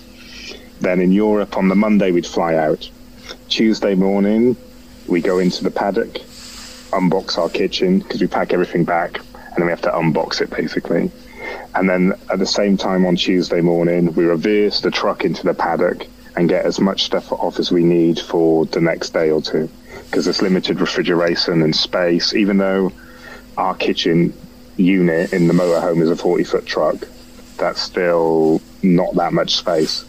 [0.80, 2.90] Then in Europe, on the Monday, we'd fly out.
[3.50, 4.56] Tuesday morning,
[5.08, 6.22] we go into the paddock,
[6.92, 10.50] unbox our kitchen because we pack everything back, and then we have to unbox it
[10.50, 11.12] basically.
[11.76, 15.54] And then at the same time on Tuesday morning, we reverse the truck into the
[15.54, 19.42] paddock and get as much stuff off as we need for the next day or
[19.42, 19.70] two
[20.06, 22.34] because there's limited refrigeration and space.
[22.34, 22.94] Even though
[23.58, 24.34] our kitchen
[24.78, 26.96] unit in the motorhome is a 40 foot truck,
[27.58, 30.06] that's still not that much space.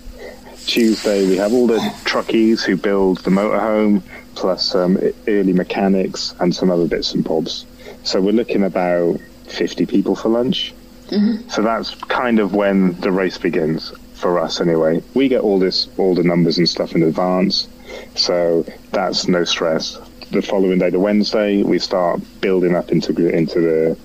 [0.66, 4.02] Tuesday, we have all the truckies who build the motorhome,
[4.34, 7.64] plus some um, early mechanics and some other bits and bobs.
[8.04, 10.74] So we're looking about 50 people for lunch.
[11.08, 11.48] Mm-hmm.
[11.48, 15.02] So that's kind of when the race begins for us, anyway.
[15.14, 17.66] We get all this, all the numbers and stuff in advance,
[18.14, 19.98] so that's no stress.
[20.30, 23.98] The following day, the Wednesday, we start building up into into the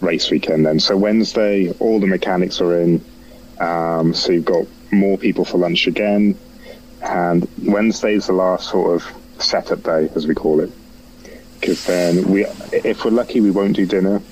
[0.00, 0.66] race weekend.
[0.66, 3.04] Then, so Wednesday, all the mechanics are in.
[3.60, 6.38] Um, so you've got more people for lunch again,
[7.02, 10.70] and Wednesday's the last sort of setup day, as we call it.
[11.60, 14.22] Because then we, if we're lucky, we won't do dinner.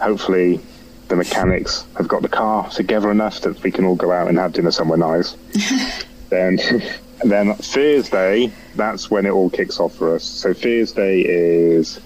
[0.00, 0.60] Hopefully,
[1.08, 4.38] the mechanics have got the car together enough that we can all go out and
[4.38, 5.36] have dinner somewhere nice.
[6.30, 6.58] then,
[7.24, 10.24] then Thursday, that's when it all kicks off for us.
[10.24, 12.00] So Thursday is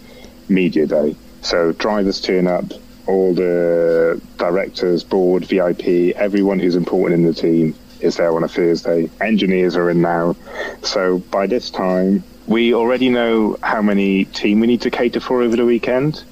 [0.48, 1.14] media day.
[1.42, 2.64] So drivers turn up,
[3.08, 8.48] all the directors, board, VIP, everyone who's important in the team is there on a
[8.48, 9.10] Thursday.
[9.20, 10.36] Engineers are in now.
[10.82, 15.42] So by this time, we already know how many team we need to cater for
[15.42, 16.22] over the weekend.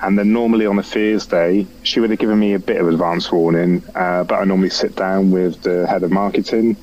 [0.00, 3.30] And then normally on a Thursday, she would have given me a bit of advance
[3.30, 6.76] warning, uh, but I normally sit down with the head of marketing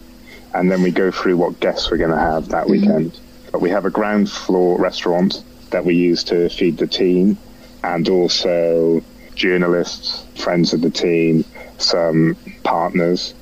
[0.53, 3.19] and then we go through what guests we're going to have that weekend.
[3.51, 7.37] But we have a ground floor restaurant that we use to feed the team
[7.83, 9.03] and also
[9.39, 11.43] journalists, friends of the team,
[11.77, 13.33] some partners.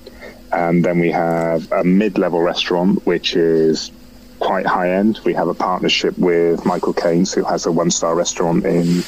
[0.53, 3.91] And then we have a mid level restaurant, which is
[4.39, 5.19] quite high end.
[5.25, 9.03] We have a partnership with Michael Keynes, who has a one star restaurant in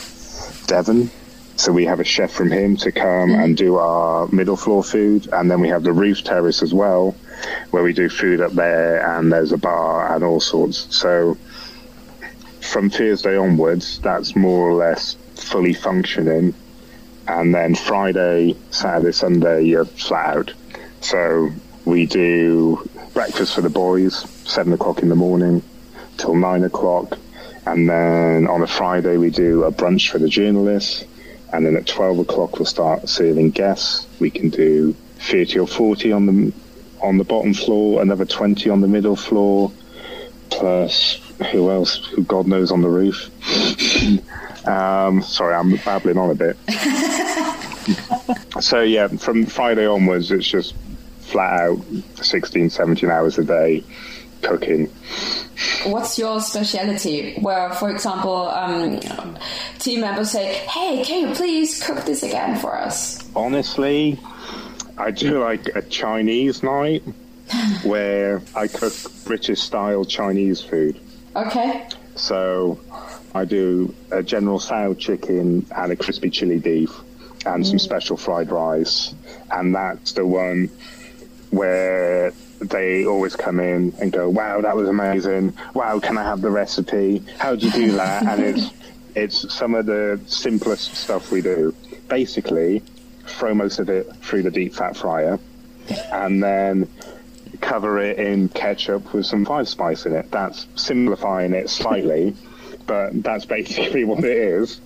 [0.65, 1.09] Devon.
[1.55, 5.27] So we have a chef from him to come and do our middle floor food.
[5.31, 7.15] And then we have the roof terrace as well,
[7.71, 10.87] where we do food up there and there's a bar and all sorts.
[10.95, 11.37] So
[12.61, 16.53] from Thursday onwards, that's more or less fully functioning.
[17.29, 20.53] And then Friday, Saturday, Sunday, you're flat out.
[21.01, 21.51] So
[21.85, 25.61] we do breakfast for the boys, seven o'clock in the morning
[26.17, 27.19] till nine o'clock.
[27.67, 31.05] And then on a Friday, we do a brunch for the journalists.
[31.53, 34.07] And then at 12 o'clock, we'll start serving guests.
[34.19, 36.53] We can do 30 or 40 on the,
[36.99, 39.71] on the bottom floor, another 20 on the middle floor,
[40.49, 42.05] plus who else?
[42.07, 43.29] Who God knows on the roof?
[44.67, 46.57] um, sorry, I'm babbling on a bit.
[48.61, 50.75] so yeah, from Friday onwards, it's just
[51.21, 51.79] flat out
[52.15, 53.83] 16, 17 hours a day
[54.41, 54.87] cooking.
[55.85, 57.39] What's your specialty?
[57.39, 58.99] Where, for example, um,
[59.79, 64.19] team members say, "Hey, can you please cook this again for us?" Honestly,
[64.97, 67.03] I do like a Chinese night
[67.83, 68.93] where I cook
[69.25, 70.99] British style Chinese food.
[71.47, 71.87] Okay.
[72.15, 72.79] So
[73.33, 76.89] I do a General Tso chicken and a crispy chili beef
[77.45, 77.81] and some mm.
[77.81, 79.13] special fried rice.
[79.51, 80.69] And that's the one
[81.51, 85.53] where they always come in and go, "Wow, that was amazing!
[85.73, 87.23] Wow, can I have the recipe?
[87.37, 88.71] How do you do that?" and it's
[89.15, 91.73] it's some of the simplest stuff we do.
[92.09, 92.83] Basically,
[93.25, 95.39] throw most of it through the deep fat fryer,
[96.11, 96.89] and then
[97.61, 100.31] cover it in ketchup with some five spice in it.
[100.31, 102.35] That's simplifying it slightly,
[102.87, 104.81] but that's basically what it is.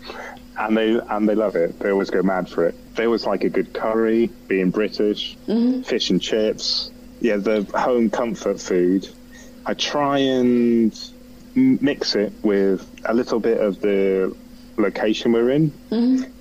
[0.58, 1.80] And they and they love it.
[1.80, 2.76] They always go mad for it.
[2.96, 5.36] They always like a good curry, being British,
[5.84, 6.92] fish and chips.
[7.22, 9.08] Yeah, the home comfort food.
[9.66, 10.94] I try and
[11.56, 14.36] mix it with a little bit of the
[14.78, 15.72] location we're in,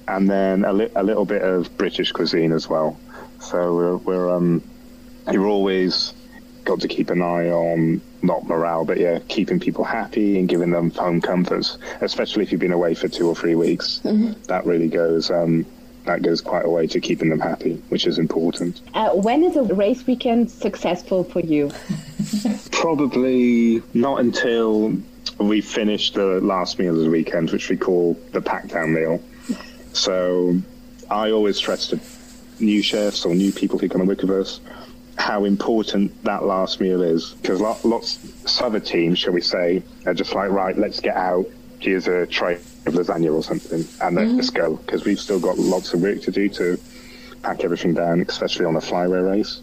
[0.08, 2.98] and then a, li- a little bit of British cuisine as well.
[3.40, 4.62] So we're, we're um,
[5.30, 6.12] you're always
[6.64, 10.70] got to keep an eye on not morale, but yeah, keeping people happy and giving
[10.70, 14.00] them home comforts, especially if you've been away for two or three weeks.
[14.46, 15.66] That really goes um,
[16.04, 18.80] that goes quite a way to keeping them happy, which is important.
[18.94, 21.70] Uh, when is a race weekend successful for you?
[22.72, 24.96] Probably not until
[25.38, 29.22] we finish the last meal of the weekend, which we call the pack down meal.
[29.92, 30.56] So
[31.10, 32.00] I always stress to
[32.60, 34.60] new chefs or new people who come and work with us
[35.18, 37.30] how important that last meal is.
[37.34, 38.18] Because lots,
[38.50, 41.46] some other teams, shall we say, are just like, right, let's get out.
[41.78, 42.54] Here's a tray
[42.86, 44.36] of lasagna or something, and then mm-hmm.
[44.36, 44.76] let's go.
[44.76, 46.78] Because we've still got lots of work to do to
[47.42, 49.60] pack everything down, especially on a flyway race.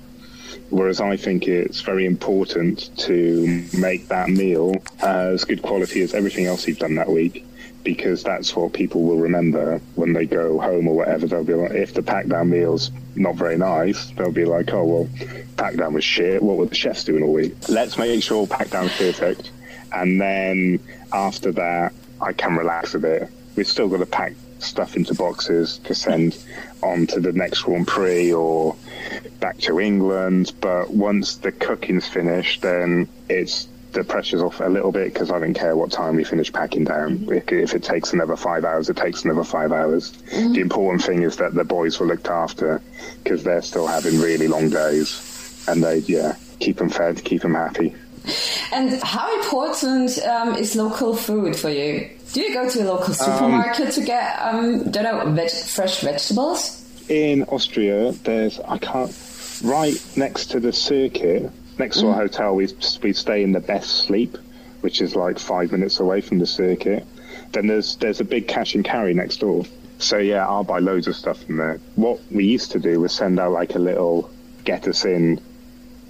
[0.69, 6.45] Whereas I think it's very important to make that meal as good quality as everything
[6.45, 7.45] else you've done that week,
[7.95, 11.25] because that's what people will remember when they go home or whatever.
[11.25, 14.85] They'll be like, if the pack down meal's not very nice, they'll be like, oh,
[14.85, 15.09] well,
[15.57, 16.43] pack down was shit.
[16.43, 17.55] What were the chefs doing all week?
[17.67, 19.49] Let's make sure pack down's perfect.
[19.91, 20.79] And then
[21.11, 23.27] after that, I can relax a bit.
[23.55, 26.37] We've still got to pack stuff into boxes to send
[26.83, 28.75] on to the next Grand Prix or
[29.39, 30.53] back to England.
[30.61, 35.39] But once the cooking's finished, then it's the pressure's off a little bit because I
[35.39, 37.27] don't care what time we finish packing down.
[37.29, 40.11] If, if it takes another five hours, it takes another five hours.
[40.31, 42.81] The important thing is that the boys were looked after
[43.23, 47.55] because they're still having really long days, and they yeah keep them fed, keep them
[47.55, 47.95] happy.
[48.71, 52.09] And how important um, is local food for you?
[52.33, 56.79] Do you go to a local supermarket to get, um, don't know, veg- fresh vegetables?
[57.09, 59.11] in Austria, there's I can't
[59.63, 62.55] right next to the circuit, next to our hotel.
[62.55, 62.67] We
[63.01, 64.37] we stay in the Best Sleep,
[64.81, 67.05] which is like five minutes away from the circuit.
[67.51, 69.65] Then there's there's a big cash and carry next door.
[69.97, 71.79] So yeah, I'll buy loads of stuff from there.
[71.95, 74.29] What we used to do was send out like a little
[74.65, 75.41] get us in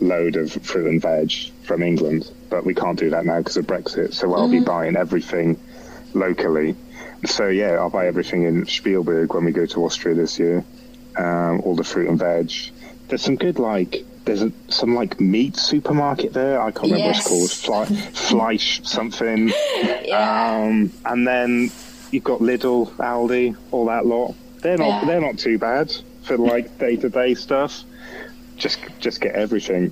[0.01, 1.31] load of fruit and veg
[1.63, 4.13] from England, but we can't do that now because of Brexit.
[4.13, 5.59] So I'll be buying everything
[6.13, 6.75] locally.
[7.25, 10.63] So yeah, I'll buy everything in Spielberg when we go to Austria this year.
[11.17, 12.51] Um, all the fruit and veg.
[13.07, 16.61] There's some good like there's a, some like meat supermarket there.
[16.61, 17.29] I can't remember Yes.
[17.29, 17.87] what it's called.
[17.87, 19.51] Fly, Fleisch something.
[20.03, 20.63] Yeah.
[20.63, 21.71] Um, and then
[22.11, 24.35] you've got Lidl, Aldi, all that lot.
[24.61, 25.05] They're not Yeah.
[25.05, 27.83] they're not too bad for like day to day stuff.
[28.57, 29.91] Just just get everything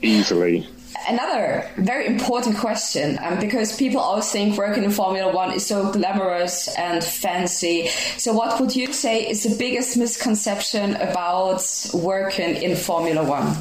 [0.00, 0.66] easily.
[1.08, 5.90] Another very important question, um, because people always think working in Formula One is so
[5.90, 7.88] glamorous and fancy.
[8.18, 13.56] So, what would you say is the biggest misconception about working in Formula One?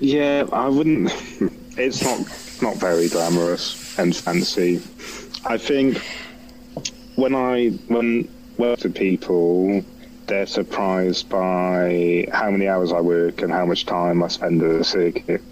[0.00, 1.12] Yeah, I wouldn't.
[1.76, 2.20] It's not
[2.62, 4.80] not very glamorous and fancy.
[5.44, 5.98] I think
[7.16, 9.84] when I when work to people,
[10.26, 14.78] they're surprised by how many hours I work and how much time I spend at
[14.78, 15.42] the circuit,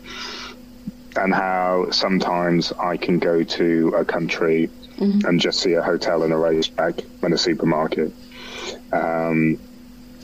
[1.16, 4.70] and how sometimes I can go to a country
[5.26, 8.12] and just see a hotel and a racetrack and a supermarket,
[8.92, 9.58] um,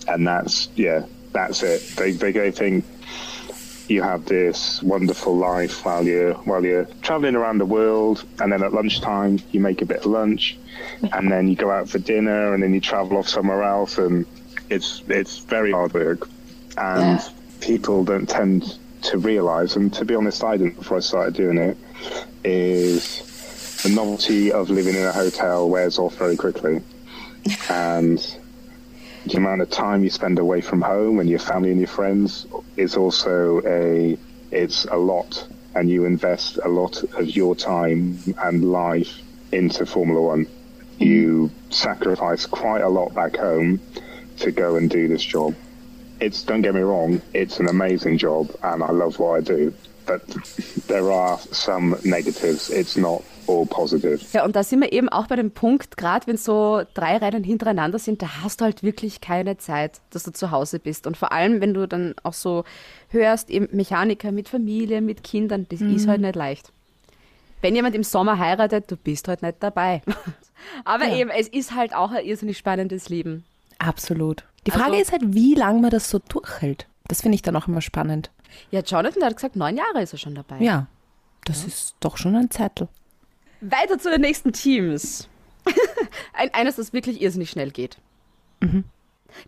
[0.07, 1.83] and that's yeah, that's it.
[1.97, 2.85] They they go think
[3.89, 8.63] you have this wonderful life while you're while you're traveling around the world, and then
[8.63, 10.59] at lunchtime you make a bit of lunch,
[11.13, 14.27] and then you go out for dinner, and then you travel off somewhere else, and
[14.71, 16.29] it's it's very hard work,
[16.77, 17.29] and Yeah.
[17.61, 19.77] people don't tend to realise.
[19.77, 21.77] And to be honest, I didn't before I started doing it.
[22.45, 26.83] is the novelty of living in a hotel wears off very quickly.
[27.71, 28.19] And
[29.27, 32.47] the amount of time you spend away from home and your family and your friends
[32.77, 34.19] is also a
[34.51, 39.21] it's a lot and you invest a lot of your time and life
[39.53, 40.47] into Formula One.
[40.47, 41.05] Mm-hmm.
[41.05, 43.81] You sacrifice quite a lot back home
[44.39, 45.55] to go and do this job.
[46.21, 49.73] It's don't get me wrong, it's an amazing job and I love what I do.
[50.07, 50.23] But
[50.87, 52.71] there are some negatives.
[52.71, 54.25] It's not all positive.
[54.33, 57.45] Ja, und da sind wir eben auch bei dem Punkt, gerade wenn so drei Rennen
[57.45, 61.07] hintereinander sind, da hast du halt wirklich keine Zeit, dass du zu Hause bist.
[61.07, 62.65] Und vor allem, wenn du dann auch so
[63.11, 66.73] hörst, eben Mechaniker mit Familie, mit Kindern, das ist halt nicht leicht.
[67.61, 70.01] Wenn jemand im Sommer heiratet, du bist halt nicht dabei.
[70.87, 71.17] Aber Ja.
[71.17, 73.45] eben, es ist halt auch ein irrsinnig spannendes Leben.
[73.79, 74.45] Absolut.
[74.69, 76.87] Die Frage Also- ist halt, wie lange man das so durchhält.
[77.09, 78.31] Das finde ich dann auch immer spannend.
[78.71, 80.59] Ja, Jonathan hat gesagt, neun Jahre ist er schon dabei.
[80.61, 80.87] Ja,
[81.45, 82.89] das ist doch schon ein Zettel.
[83.61, 85.29] Weiter zu den nächsten Teams.
[86.33, 87.99] Ein, eines, das wirklich irrsinnig schnell geht.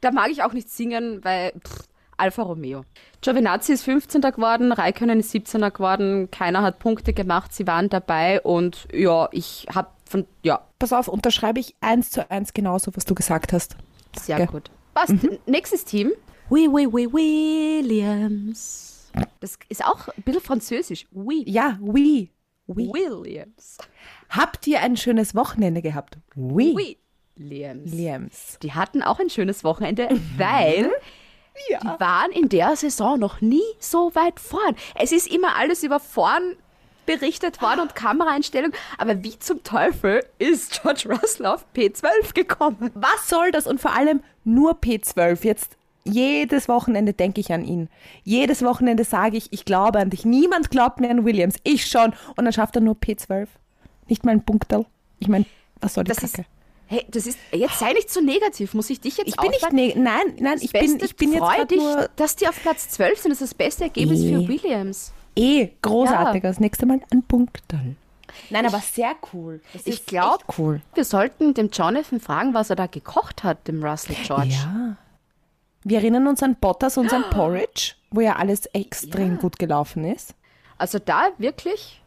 [0.01, 2.85] Da mag ich auch nicht singen, weil pff, Alfa Romeo.
[3.23, 4.21] Giovinazzi ist 15.
[4.21, 5.61] geworden, Raikkonen ist 17.
[5.73, 10.93] geworden, keiner hat Punkte gemacht, sie waren dabei und ja, ich habe von, ja, Pass
[10.93, 13.77] auf, unterschreibe ich eins zu eins genauso, was du gesagt hast.
[14.19, 14.47] sehr Okay.
[14.47, 14.71] gut.
[14.95, 15.15] Passt.
[15.47, 16.13] Nächstes Team.
[16.49, 19.11] Oui, oui, oui, Williams.
[19.41, 21.07] Das ist auch ein bisschen französisch.
[21.13, 22.31] Oui, Ja, oui.
[22.67, 22.91] oui.
[22.93, 23.79] Williams.
[24.29, 26.19] Habt ihr ein schönes Wochenende gehabt?
[26.37, 26.97] Oui.
[27.37, 27.91] Williams.
[27.93, 28.59] Williams.
[28.63, 30.91] Die hatten auch ein schönes Wochenende, weil
[31.69, 34.77] die waren in der Saison noch nie so weit vorn.
[34.95, 36.57] Es ist immer alles über vorn
[37.07, 42.91] berichtet worden und Kameraeinstellung, aber wie zum Teufel ist George Russell auf P12 gekommen?
[42.95, 43.67] Was soll das?
[43.67, 45.45] Und vor allem nur P12.
[45.45, 47.89] Jetzt jedes Wochenende denke ich an ihn.
[48.25, 50.25] Jedes Wochenende sage ich, ich glaube an dich.
[50.25, 51.57] Niemand glaubt mir an Williams.
[51.63, 52.13] Ich schon.
[52.37, 53.47] Und dann schafft er nur P12.
[54.09, 54.87] Nicht mal ein Punktel.
[55.19, 55.45] Ich meine,
[55.81, 56.49] was soll die Das ist, Kacke?
[56.87, 59.65] hey, das ist, jetzt sei nicht so negativ, muss ich dich jetzt Ich bin nicht,
[59.65, 59.77] aufhalten?
[59.77, 62.61] ne nein, nein, ich bin, Beste, ich bin jetzt freu dich, nur dass die auf
[62.61, 63.31] Platz 12 sind.
[63.31, 64.33] Das ist das beste Ergebnis Eh.
[64.35, 65.13] für Williams.
[65.37, 66.49] eh großartiger.
[66.49, 67.95] Das nächste Mal ein Punktel.
[68.51, 69.61] Nein, aber sehr cool.
[69.73, 70.81] Das Ich ist glaub- echt cool.
[70.95, 74.49] Wir sollten dem Jonathan fragen, was er da gekocht hat, dem Russell George.
[74.63, 74.97] Ja.
[75.85, 80.35] Wir erinnern uns an Bottas und sein Porridge, wo ja alles extrem gut gelaufen ist.
[80.77, 82.03] Also da wirklich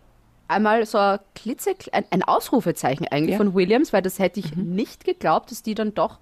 [0.47, 3.38] einmal so ein, klitze, ein, ein Ausrufezeichen eigentlich Ja.
[3.38, 6.19] von Williams, weil das hätte ich nicht geglaubt, dass die dann doch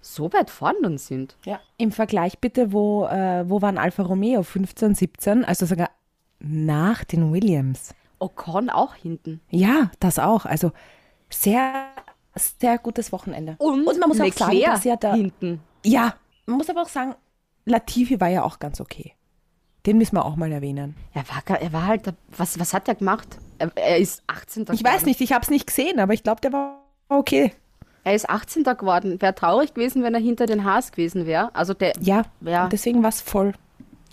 [0.00, 1.36] so weit vorn dann sind.
[1.44, 1.60] Ja.
[1.76, 5.90] Im Vergleich bitte, wo, äh, wo waren Alfa Romeo 15, 17, also sogar
[6.40, 7.94] nach den Williams.
[8.22, 9.40] Ocon auch hinten.
[9.50, 10.46] Ja, das auch.
[10.46, 10.72] Also
[11.30, 11.86] sehr,
[12.34, 13.56] sehr gutes Wochenende.
[13.58, 15.14] Und, man muss auch sagen, Leclerc dass ja da.
[15.14, 15.60] hinten.
[15.84, 16.14] Ja,
[16.46, 17.14] man muss aber auch sagen,
[17.64, 19.12] Latifi war ja auch ganz okay.
[19.86, 20.96] Den müssen wir auch mal erwähnen.
[21.12, 23.26] Er war, er war halt, was, was hat er gemacht?
[23.58, 24.66] Er, er ist 18.
[24.72, 27.52] Ich weiß nicht, ich habe es nicht gesehen, aber ich glaube, der war okay.
[28.04, 28.64] Er ist 18.
[28.64, 29.20] geworden.
[29.20, 31.54] Wäre traurig gewesen, wenn er hinter den Haas gewesen wäre.
[31.54, 32.64] Also der, Ja, Ja.
[32.64, 33.54] und deswegen war es voll.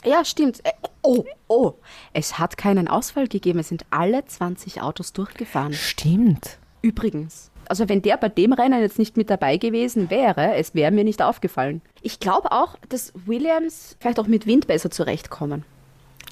[0.05, 0.61] Ja, stimmt.
[1.01, 1.73] Oh, oh,
[2.13, 3.59] es hat keinen Ausfall gegeben.
[3.59, 5.73] Es sind alle 20 Autos durchgefahren.
[5.73, 6.57] Stimmt.
[6.81, 7.51] Übrigens.
[7.67, 11.03] Also wenn der bei dem Rennen jetzt nicht mit dabei gewesen wäre, es wäre mir
[11.03, 11.81] nicht aufgefallen.
[12.01, 15.65] Ich glaube auch, dass Williams vielleicht auch mit Wind besser zurechtkommen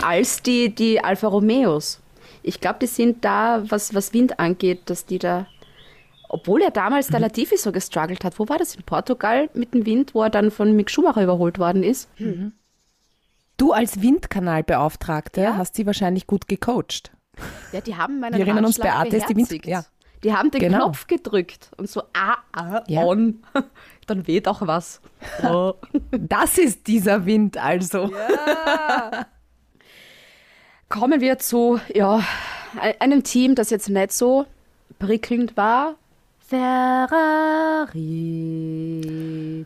[0.02, 2.02] als die, die Alfa Romeos.
[2.44, 5.48] Ich glaube, die sind da, was, was Wind angeht, dass die da,
[6.30, 9.86] obwohl er damals der Latifi so gestruggelt hat, wo war das in Portugal mit dem
[9.86, 12.10] Wind, wo er dann von Mick Schumacher überholt worden ist?
[13.58, 15.58] Du als Windkanalbeauftragte Ja.
[15.58, 17.12] hast sie wahrscheinlich gut gecoacht.
[17.72, 19.84] Ja, die haben meinen Wir erinnern uns, Beate ist die Wind- ja.
[20.24, 20.86] Die haben den Genau.
[20.86, 23.04] Knopf gedrückt und so, ah, ah, Ja.
[23.04, 23.44] on.
[24.08, 25.02] Dann weht auch was.
[25.44, 25.74] Oh.
[26.12, 28.12] Das ist dieser Wind also.
[30.90, 32.22] Kommen wir zu ja,
[33.00, 34.46] einem Team, das jetzt nicht so
[35.00, 35.96] prickelnd war.
[36.40, 37.96] Ferrari.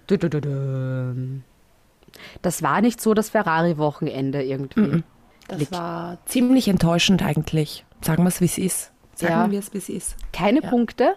[0.08, 1.42] Du, du, du, du.
[2.42, 5.04] Das war nicht so das Ferrari-Wochenende irgendwie.
[5.48, 7.86] Das war ziemlich enttäuschend eigentlich.
[8.02, 8.92] Sagen wir es, wie es ist.
[9.16, 9.52] Sagen Ja.
[9.52, 10.16] wir es, wie es ist.
[10.34, 11.16] Keine Punkte.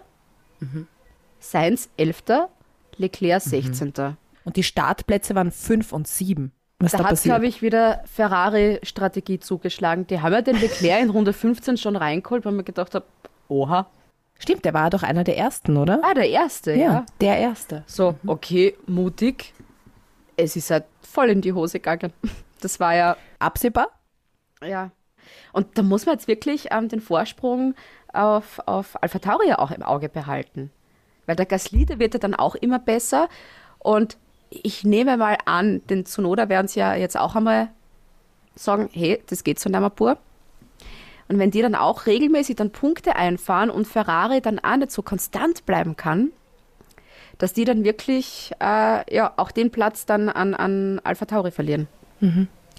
[1.39, 2.23] Sainz 11.,
[2.97, 3.49] Leclerc Mhm.
[3.49, 3.93] 16.
[4.45, 6.51] Und die Startplätze waren 5 und 7.
[6.79, 10.07] Was da, Da hat, glaube ich, wieder Ferrari-Strategie zugeschlagen.
[10.07, 13.05] Die haben ja den Leclerc in Runde 15 schon reingeholt, weil man gedacht hat,
[13.47, 13.87] oha,
[14.37, 16.01] Stimmt, der war doch einer der ersten, oder?
[16.03, 17.05] ah, der Erste, ja.
[17.21, 17.83] der erste.
[17.87, 19.53] So, okay, mutig.
[20.35, 20.83] Es ist halt
[21.15, 22.13] voll in die Hose gegangen.
[22.61, 23.89] Das war ja, Absehbar?
[24.63, 24.89] ja.
[25.51, 27.75] Und da muss man jetzt wirklich ähm, den Vorsprung
[28.11, 30.71] auf, auf Alpha Tauri auch im Auge behalten.
[31.25, 33.27] Weil der Gasly, der wird ja dann auch immer besser.
[33.79, 34.17] Und
[34.49, 37.69] ich nehme mal an, den Zunoda werden sie ja jetzt auch einmal
[38.55, 40.17] sagen, hey, das geht so nicht mehr pur.
[41.27, 45.01] Und wenn die dann auch regelmäßig dann Punkte einfahren und Ferrari dann auch nicht so
[45.01, 46.31] konstant bleiben kann,
[47.37, 51.87] dass die dann wirklich äh, ja, auch den Platz dann an, an Alpha Tauri verlieren.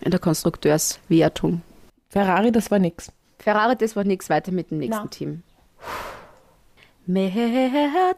[0.00, 1.62] In der Konstrukteurswertung.
[2.08, 3.12] Ferrari, das war nix.
[3.38, 5.08] Ferrari, das war nichts weiter mit dem nächsten Na.
[5.08, 5.42] Team.
[7.06, 8.16] Mercedes.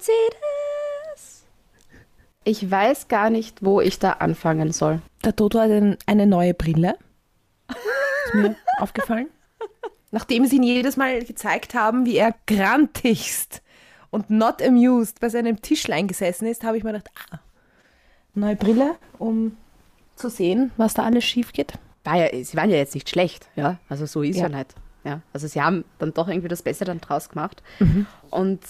[2.45, 5.03] Ich weiß gar nicht, wo ich da anfangen soll.
[5.25, 6.97] Der Toto hat ein, eine neue Brille.
[7.69, 9.29] Ist mir aufgefallen.
[10.11, 13.61] Nachdem sie ihn jedes Mal gezeigt haben, wie er grantigst
[14.11, 17.39] und not amused bei seinem Tischlein gesessen ist, habe ich mir gedacht, ah,
[18.35, 19.57] neue Brille, um
[20.17, 21.75] zu sehen, was da alles schief geht.
[22.05, 23.79] War ja, sie waren ja jetzt nicht schlecht, ja.
[23.89, 24.59] Also so ist ja, Ja.
[24.59, 24.75] nicht.
[25.05, 25.21] Ja.
[25.33, 27.63] Also sie haben dann doch irgendwie das Beste dann draus gemacht.
[28.31, 28.61] Und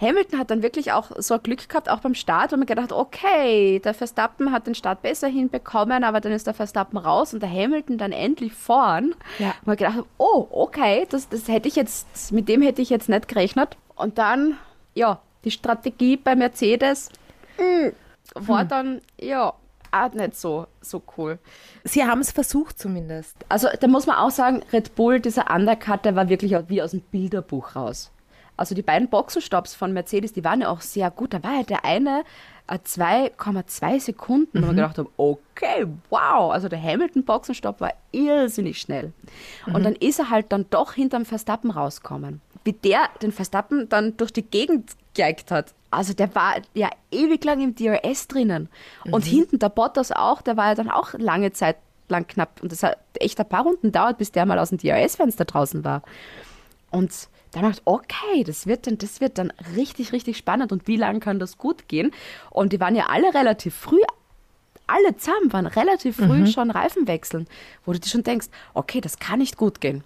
[0.00, 2.92] Hamilton hat dann wirklich auch so ein Glück gehabt, auch beim Start, und mir gedacht,
[2.92, 7.40] okay, der Verstappen hat den Start besser hinbekommen, aber dann ist der Verstappen raus und
[7.42, 9.14] der Hamilton dann endlich vorn.
[9.38, 9.54] Ja.
[9.60, 13.08] Und mir gedacht, oh, okay, das, das hätte ich jetzt, mit dem hätte ich jetzt
[13.08, 13.76] nicht gerechnet.
[13.96, 14.56] Und dann,
[14.98, 17.10] ja, die Strategie bei Mercedes
[17.56, 17.88] mm,
[18.34, 19.54] war dann, ja,
[19.90, 21.38] auch nicht so, so cool.
[21.84, 23.36] Sie haben es versucht zumindest.
[23.48, 26.90] Also da muss man auch sagen, Red Bull, dieser Undercut, der war wirklich wie aus
[26.90, 28.10] dem Bilderbuch raus.
[28.58, 31.32] Also die beiden Boxenstopps von Mercedes, die waren ja auch sehr gut.
[31.32, 32.24] Da war ja der eine
[32.66, 36.52] äh, 2,2 Sekunden, wo man gedacht haben, okay, wow.
[36.52, 39.12] Also der Hamilton-Boxenstopp war irrsinnig schnell.
[39.66, 42.40] Und dann ist er halt dann doch hinterm Verstappen rausgekommen.
[42.64, 45.74] Wie der den Verstappen dann durch die Gegend geigt hat.
[45.90, 48.68] Also der war ja ewig lang im DRS drinnen.
[49.10, 51.76] Und hinten der Bottas auch, der war ja dann auch lange Zeit
[52.08, 52.62] lang knapp.
[52.62, 55.84] Und das hat echt ein paar Runden dauert, bis der mal aus dem DRS-Fenster draußen
[55.84, 56.02] war.
[56.90, 60.72] Und dann dachte ich, okay, das wird, dann, das wird dann richtig, richtig spannend.
[60.72, 62.12] Und wie lange kann das gut gehen?
[62.50, 64.00] Und die waren ja alle relativ früh,
[64.86, 67.46] alle zusammen waren relativ früh schon Reifen wechseln,
[67.84, 70.02] wo du dir schon denkst, okay, das kann nicht gut gehen.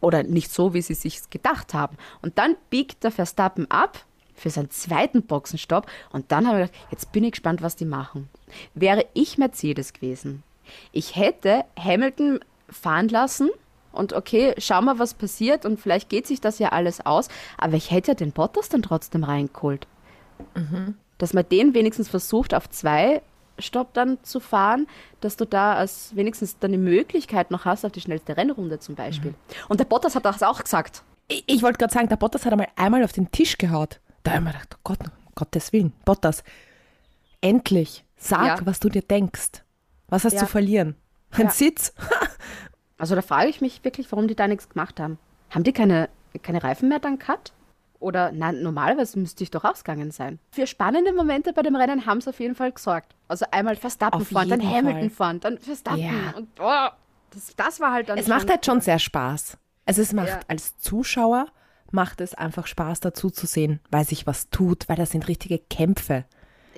[0.00, 1.96] Oder nicht so, wie sie sich gedacht haben.
[2.22, 5.86] Und dann biegt der Verstappen ab für seinen zweiten Boxenstopp.
[6.12, 8.28] Und dann habe ich gedacht, jetzt bin ich gespannt, was die machen.
[8.74, 10.42] Wäre ich Mercedes gewesen,
[10.92, 13.50] ich hätte Hamilton fahren lassen
[13.92, 17.28] und okay, schau mal, was passiert und vielleicht geht sich das ja alles aus.
[17.56, 19.86] Aber ich hätte ja den Bottas dann trotzdem reingeholt.
[21.18, 23.22] Dass man den wenigstens versucht, auf zwei
[23.58, 24.86] Stopp dann zu fahren,
[25.20, 28.94] dass du da als wenigstens dann die Möglichkeit noch hast auf die schnellste Rennrunde zum
[28.94, 29.34] Beispiel.
[29.68, 31.02] Und der Bottas hat das auch gesagt.
[31.28, 34.00] Ich, ich wollte gerade sagen, der Bottas hat einmal, einmal auf den Tisch gehaut.
[34.22, 36.42] Da habe ich mir gedacht, oh Gott, um Gottes Willen, Bottas,
[37.40, 38.66] endlich, sag, Ja.
[38.66, 39.62] was du dir denkst.
[40.08, 40.40] Was hast Ja.
[40.40, 40.96] zu verlieren?
[41.32, 41.50] Ein Ja.
[41.50, 41.92] Sitz?
[42.98, 45.18] Also da frage ich mich wirklich, warum die da nichts gemacht haben.
[45.50, 46.08] Haben die keine,
[46.42, 47.52] keine Reifen mehr dann gehabt?
[47.98, 50.38] Oder nein, normalerweise müsste ich doch ausgegangen sein.
[50.50, 53.14] Für spannende Momente bei dem Rennen haben sie auf jeden Fall gesorgt.
[53.28, 55.10] Also einmal Verstappen Auf fahren, dann Hamilton Fall.
[55.10, 56.00] fahren, dann Verstappen.
[56.02, 56.34] Ja.
[56.36, 56.88] Und oh,
[57.30, 59.56] das, das war halt dann Es macht halt schon sehr Spaß.
[59.86, 60.40] Also es macht Ja.
[60.48, 61.46] als Zuschauer,
[61.90, 65.58] macht es einfach Spaß dazu zu sehen, weil sich was tut, weil das sind richtige
[65.58, 66.24] Kämpfe.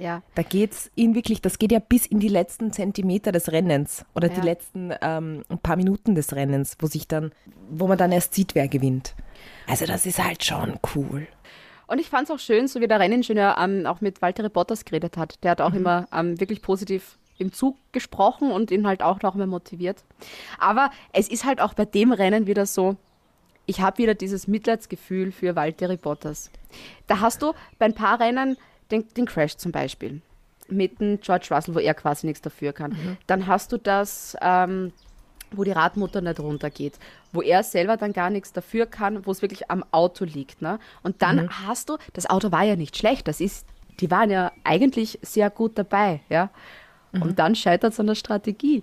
[0.00, 4.04] Ja, Da geht's in wirklich, das geht ja bis in die letzten Zentimeter des Rennens
[4.14, 4.34] oder Ja.
[4.34, 7.32] die letzten ähm, paar Minuten des Rennens, wo sich dann,
[7.70, 9.14] wo man dann erst sieht, wer gewinnt.
[9.66, 11.26] Also das ist halt schon cool.
[11.86, 14.84] Und ich fand es auch schön, so wie der Renningenieur ähm, auch mit Walter Bottas
[14.84, 15.42] geredet hat.
[15.42, 19.34] Der hat auch immer ähm, wirklich positiv im Zug gesprochen und ihn halt auch noch
[19.36, 20.02] mehr motiviert.
[20.58, 22.96] Aber es ist halt auch bei dem Rennen wieder so,
[23.64, 26.50] ich habe wieder dieses Mitleidsgefühl für Walter Bottas.
[27.06, 28.56] Da hast du bei ein paar Rennen
[28.90, 30.20] den, den Crash zum Beispiel
[30.68, 32.92] mit dem George Russell, wo er quasi nichts dafür kann.
[33.26, 34.92] Dann hast du das, ähm,
[35.50, 36.98] wo die Radmutter nicht runtergeht,
[37.32, 40.60] wo er selber dann gar nichts dafür kann, wo es wirklich am Auto liegt.
[40.60, 40.78] Ne?
[41.02, 43.66] Und dann hast du, das Auto war ja nicht schlecht, das ist,
[44.00, 46.50] die waren ja eigentlich sehr gut dabei, ja.
[47.12, 48.82] Und dann scheitert es an der Strategie.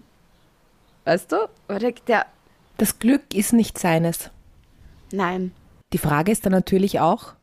[1.03, 1.47] Weißt du?
[1.70, 2.26] Oder der,
[2.78, 4.32] Das Glück ist nicht seines.
[5.12, 5.51] nein.
[5.93, 7.36] Die Frage ist dann natürlich auch,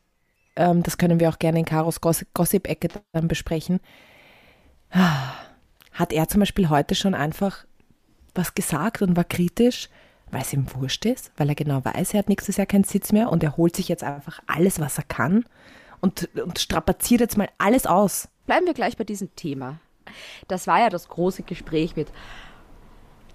[0.56, 3.80] ähm, das können wir auch gerne in Karos Gossip- Gossip-Ecke dann besprechen,
[4.90, 5.32] ah,
[5.92, 7.64] hat er zum Beispiel heute schon einfach
[8.34, 9.88] was gesagt und war kritisch,
[10.30, 13.12] weil es ihm wurscht ist, weil er genau weiß, er hat nächstes Jahr keinen Sitz
[13.12, 15.44] mehr und er holt sich jetzt einfach alles, was er kann
[16.00, 18.28] und, und strapaziert jetzt mal alles aus.
[18.46, 19.78] Bleiben wir gleich bei diesem Thema.
[20.48, 22.08] Das war ja das große Gespräch mit,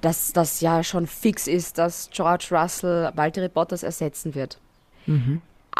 [0.02, 4.60] dass das ja schon fix ist, dass George Russell Valtteri Bottas ersetzen wird.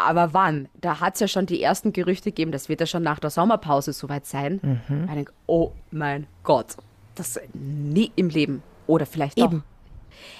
[0.06, 0.68] Aber wann?
[0.80, 3.30] Da hat es ja schon die ersten Gerüchte gegeben, das wird ja schon nach der
[3.30, 4.80] Sommerpause soweit sein.
[4.88, 6.76] Ich denke, oh mein Gott,
[7.14, 8.62] das nie im Leben.
[8.86, 9.46] Oder vielleicht doch.
[9.46, 9.64] Eben.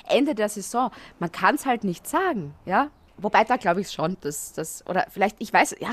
[0.09, 0.91] Ende der Saison.
[1.19, 2.91] Man kann es halt nicht sagen, ja.
[3.17, 5.91] Wobei da glaube ich schon, dass das, oder vielleicht, ich weiß, ja,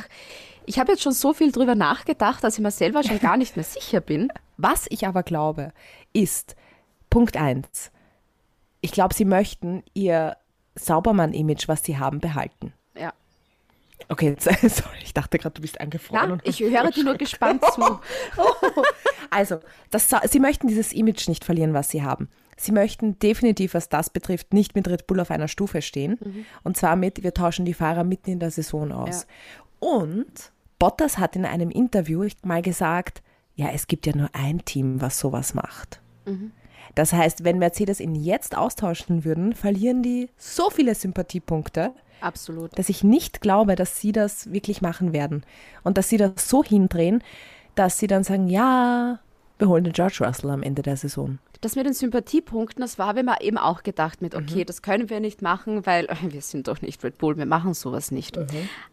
[0.68, 3.56] ich habe jetzt schon so viel drüber nachgedacht, dass ich mir selber schon gar nicht
[3.56, 4.30] mehr sicher bin.
[4.58, 5.74] Was ich aber glaube,
[6.14, 6.56] ist
[7.10, 7.92] Punkt eins.
[8.82, 10.38] Ich glaube, sie möchten ihr
[10.76, 12.74] Saubermann-Image, was sie haben, behalten.
[14.00, 14.06] Ja.
[14.10, 16.28] Okay, sorry, ich dachte gerade, du bist eingefroren.
[16.28, 17.82] Na, und ich höre dir nur gespannt zu.
[19.32, 22.30] Also, das, sie möchten dieses Image nicht verlieren, was sie haben.
[22.56, 26.46] Sie möchten definitiv, was das betrifft, nicht mit Red Bull auf einer Stufe stehen.
[26.64, 29.28] Und zwar mit, wir tauschen die Fahrer mitten in der Saison aus.
[29.80, 33.24] Und Bottas hat in einem Interview mal gesagt,
[33.56, 36.00] ja, es gibt ja nur ein Team, was sowas macht.
[36.94, 41.94] Das heißt, wenn Mercedes ihn jetzt austauschen würden, verlieren die so viele Sympathiepunkte,
[42.26, 42.78] Absolut.
[42.78, 45.46] dass ich nicht glaube, dass sie das wirklich machen werden.
[45.84, 47.24] Und dass sie das so hindrehen,
[47.76, 49.20] dass sie dann sagen, ja,
[49.60, 51.40] wir holen den George Russell am Ende der Saison.
[51.62, 54.66] Das mit den Sympathiepunkten, das war, wenn man eben auch gedacht mit, okay, Mhm.
[54.66, 58.12] das können wir nicht machen, weil wir sind doch nicht Red Bull, wir machen sowas
[58.12, 58.38] nicht.
[58.38, 58.48] Mhm.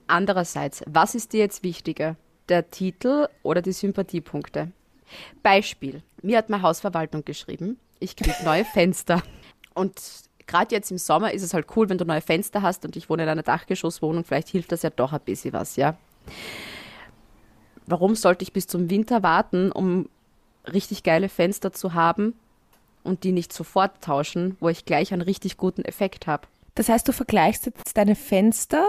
[0.06, 2.16] Andererseits, was ist dir jetzt wichtiger?
[2.48, 4.70] Der Titel oder die Sympathiepunkte?
[5.42, 9.22] Beispiel, mir hat meine Hausverwaltung geschrieben, ich kriege neue Fenster.
[9.74, 10.00] Und
[10.52, 13.08] gerade jetzt im Sommer ist es halt cool, wenn du neue Fenster hast und ich
[13.08, 15.96] wohne in einer Dachgeschosswohnung, vielleicht hilft das ja doch ein bisschen was, ja.
[17.86, 20.08] Warum sollte ich bis zum Winter warten, um
[20.70, 22.34] richtig geile Fenster zu haben
[23.02, 26.46] und die nicht sofort tauschen, wo ich gleich einen richtig guten Effekt habe?
[26.74, 28.86] Das heißt, du vergleichst jetzt deine Fenster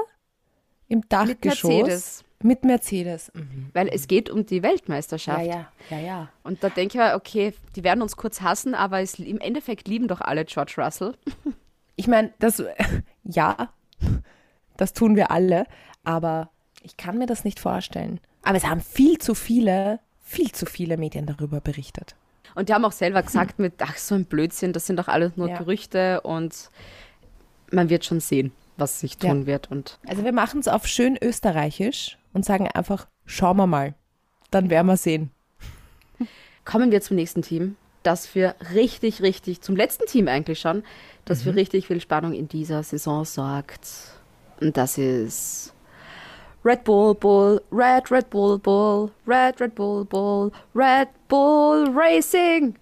[0.90, 2.24] im Dachgeschoss Mercedes.
[2.44, 3.32] Mit Mercedes.
[3.34, 3.70] Mhm.
[3.74, 5.46] Weil es geht um die Weltmeisterschaft.
[5.46, 6.30] ja, ja, ja.
[6.44, 9.88] Und da denke ich mir, okay, die werden uns kurz hassen, aber es, im Endeffekt
[9.88, 11.14] lieben doch alle George Russell.
[11.96, 12.64] Ich meine, das,
[13.24, 13.70] ja,
[14.78, 15.68] das tun wir alle,
[16.04, 16.50] aber
[16.82, 18.20] ich kann mir das nicht vorstellen.
[18.42, 22.16] Aber es haben viel zu viele, viel zu viele Medien darüber berichtet.
[22.56, 25.38] Und die haben auch selber gesagt mit, ach, so ein Blödsinn, das sind doch alles
[25.38, 25.58] nur Ja.
[25.60, 26.72] Gerüchte und
[27.72, 29.46] man wird schon sehen, was sich tun Ja.
[29.48, 29.72] wird.
[29.72, 33.94] Und Also wir machen es auf schön österreichisch und sagen einfach, schauen wir mal.
[34.52, 35.32] Dann werden wir sehen.
[36.66, 40.84] kommen wir zum nächsten Team, das wir richtig, richtig, zum letzten Team eigentlich schon,
[41.26, 41.44] das Mhm.
[41.44, 43.88] für richtig viel Spannung in dieser Saison sorgt.
[44.62, 45.74] Und das ist
[46.64, 52.76] Red Bull Bull, Red Red Bull Bull, Red Red Bull Bull, Red Bull Racing.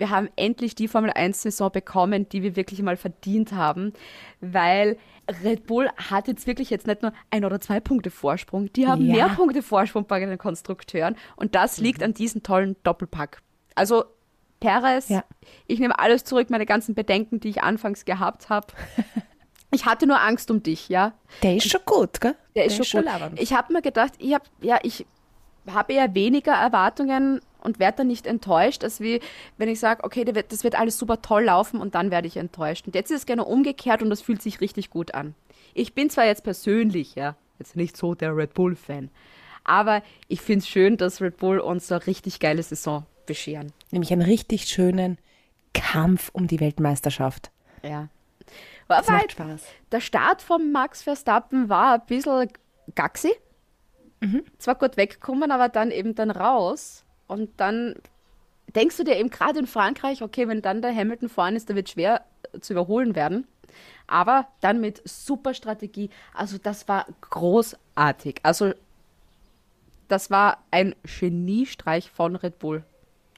[0.00, 3.92] Wir haben endlich die Formel 1 Saison bekommen, die wir wirklich mal verdient haben,
[4.40, 4.96] weil
[5.44, 9.04] Red Bull hat jetzt wirklich jetzt nicht nur ein oder zwei Punkte Vorsprung, die haben
[9.06, 9.14] Ja.
[9.26, 13.42] mehr Punkte Vorsprung bei den Konstrukteuren und das liegt an diesem tollen Doppelpack.
[13.74, 14.04] Also
[14.58, 15.22] Perez, Ja.
[15.66, 18.68] ich nehme alles zurück, meine ganzen Bedenken, die ich anfangs gehabt habe.
[19.72, 21.12] Ich hatte nur Angst um dich, ja.
[21.44, 22.34] Der ist schon gut, gell?
[22.56, 23.12] Der ist schon gut.
[23.12, 23.40] labernd.
[23.40, 25.06] Ich habe mir gedacht, ich habe ja, ich
[25.70, 29.20] habe eher weniger Erwartungen und werde dann nicht enttäuscht, als wie
[29.58, 32.86] wenn ich sage, okay, das wird alles super toll laufen und dann werde ich enttäuscht.
[32.86, 35.34] Und jetzt ist es gerne umgekehrt und das fühlt sich richtig gut an.
[35.74, 39.10] Ich bin zwar jetzt persönlich, ja, jetzt nicht so der Red Bull-Fan,
[39.64, 43.72] aber ich finde es schön, dass Red Bull uns eine richtig geile Saison bescheren.
[43.90, 45.18] Nämlich einen richtig schönen
[45.74, 47.50] Kampf um die Weltmeisterschaft.
[47.82, 48.08] Ja.
[48.88, 49.32] War Das macht.
[49.32, 49.62] Spaß.
[49.92, 52.48] Der Start von Max Verstappen war ein bisschen
[52.96, 53.30] gaxi.
[54.58, 57.04] Zwar gut weggekommen, aber dann eben dann raus.
[57.30, 57.94] Und dann
[58.74, 61.76] denkst du dir eben gerade in Frankreich, okay, wenn dann der Hamilton vorne ist, der
[61.76, 63.46] wird schwer äh, zu überholen werden.
[64.08, 66.10] Aber dann mit super Strategie.
[66.34, 68.40] Also das war großartig.
[68.42, 68.72] Also
[70.08, 72.82] das war ein Geniestreich von Red Bull.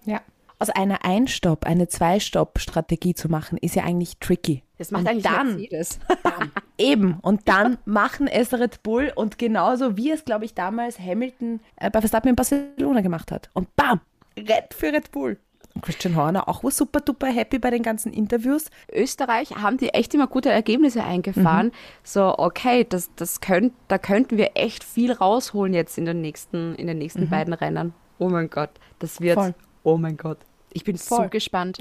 [0.07, 0.23] Ja.
[0.63, 4.63] Aus einer Ein-Stopp eine Zwei-Stopp-Strategie zu machen, ist ja eigentlich tricky.
[4.79, 5.99] Das macht Und eigentlich dann, Mercedes.
[6.79, 7.19] Eben.
[7.21, 11.91] Und dann machen es Red Bull und genauso wie es, glaube ich, damals Hamilton äh,
[11.91, 13.51] bei Verstappen in Barcelona gemacht hat.
[13.55, 14.03] Und bam,
[14.37, 15.37] Red für Red Bull.
[15.75, 18.67] Und Christian Horner auch war super duper happy bei den ganzen Interviews.
[18.93, 21.67] Österreich haben die echt immer gute Ergebnisse eingefahren.
[21.67, 21.73] Mhm.
[22.05, 26.77] So, okay, das, das könnt, da könnten wir echt viel rausholen jetzt in den nächsten,
[26.77, 27.95] in den nächsten beiden Rennen.
[28.21, 29.37] Oh mein Gott, das wird.
[29.37, 29.43] Mhm.
[29.43, 29.55] Voll.
[29.85, 30.39] Oh mein Gott.
[30.75, 31.29] Ich bin so Voll.
[31.29, 31.79] gespannt.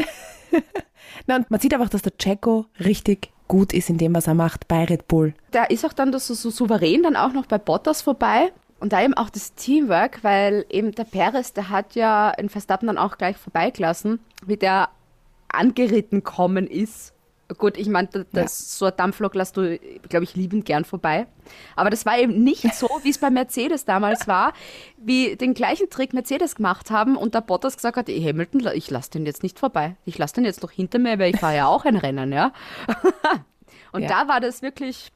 [1.28, 4.34] Na, und man sieht einfach, dass der Checo richtig gut ist in dem, was er
[4.34, 5.34] macht bei Red Bull.
[5.52, 8.52] Da ist auch dann das so, so souverän dann auch noch bei Bottas vorbei.
[8.80, 12.88] Und da eben auch das Teamwork, weil eben der Perez, der hat ja in Verstappen
[12.88, 14.90] dann auch gleich vorbeigelassen, wie der
[15.50, 17.14] angeritten kommen ist.
[17.58, 19.78] Gut, ich meine, das, so ein Dampflok lässt du,
[20.10, 21.28] glaube ich, liebend gern vorbei.
[21.76, 24.54] Aber das war eben nicht so, wie es bei Mercedes damals war,
[24.98, 28.90] wie den gleichen Trick Mercedes gemacht haben und der Bottas gesagt hat, "Ey, Hamilton, ich
[28.90, 29.96] lasse den jetzt nicht vorbei.
[30.06, 32.54] Ich lasse den jetzt noch hinter mir, weil ich fahre ja auch ein Rennen, ja.
[33.92, 34.08] und Ja.
[34.08, 35.12] da war das wirklich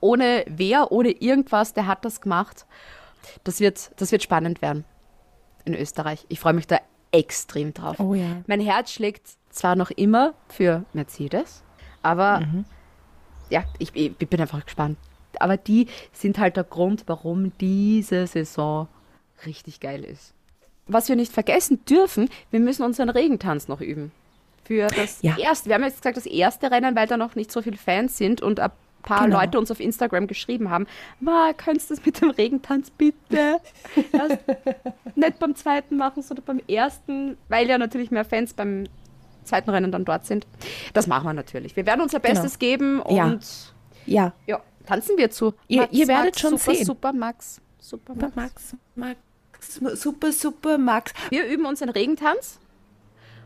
[0.00, 2.66] ohne wer, ohne irgendwas, der hat das gemacht.
[3.44, 4.84] Das wird, das wird spannend werden
[5.64, 6.24] in Österreich.
[6.28, 6.78] Ich freue mich da
[7.12, 7.98] extrem drauf.
[8.00, 8.42] Oh ja.
[8.46, 11.62] Mein Herz schlägt zwar noch immer für Mercedes,
[12.02, 12.46] aber
[13.50, 14.98] ja, ich, ich bin einfach gespannt.
[15.40, 18.88] Aber die sind halt der Grund, warum diese Saison
[19.46, 20.34] richtig geil ist.
[20.86, 24.10] Was wir nicht vergessen dürfen, wir müssen unseren Regentanz noch üben
[24.64, 25.36] für das Ja.
[25.38, 28.18] erste, wir haben jetzt gesagt, das erste Rennen, weil da noch nicht so viele Fans
[28.18, 28.70] sind und ein
[29.02, 29.40] paar Genau.
[29.40, 30.86] Leute uns auf Instagram geschrieben haben,
[31.20, 33.58] Ma, kannst du das mit dem Regentanz bitte
[35.14, 38.84] nicht beim zweiten machen, sondern beim ersten, weil ja natürlich mehr Fans beim
[39.44, 40.46] zweiten Rennen dann dort sind.
[40.92, 41.74] Das machen wir natürlich.
[41.76, 43.38] Wir werden unser Bestes geben und Genau.
[44.06, 44.24] Ja.
[44.24, 44.32] ja.
[44.46, 44.60] Ja.
[44.86, 45.54] tanzen wir zu.
[45.68, 46.84] Ihr- ihr werdet Max, schon super, sehen.
[46.84, 47.60] Super, Max.
[47.78, 48.76] Super, Max.
[48.94, 49.16] Max,
[49.80, 51.12] Max, super, super, Max.
[51.30, 52.58] Wir üben unseren Regentanz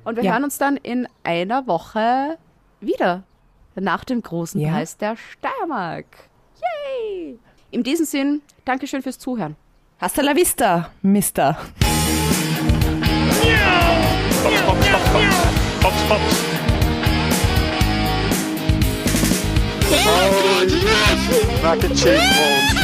[0.05, 0.33] und wir Ja.
[0.33, 2.39] hören uns dann in einer Woche
[2.81, 3.23] wieder
[3.75, 4.73] nach dem großen Ja.
[4.73, 6.07] Preis der Steiermark.
[6.61, 7.39] Yay!
[7.71, 9.57] In diesem Sinn, Dankeschön fürs Zuhören.
[10.01, 11.57] Hasta la vista, Mister.
[21.63, 22.82] Mac and cheese balls.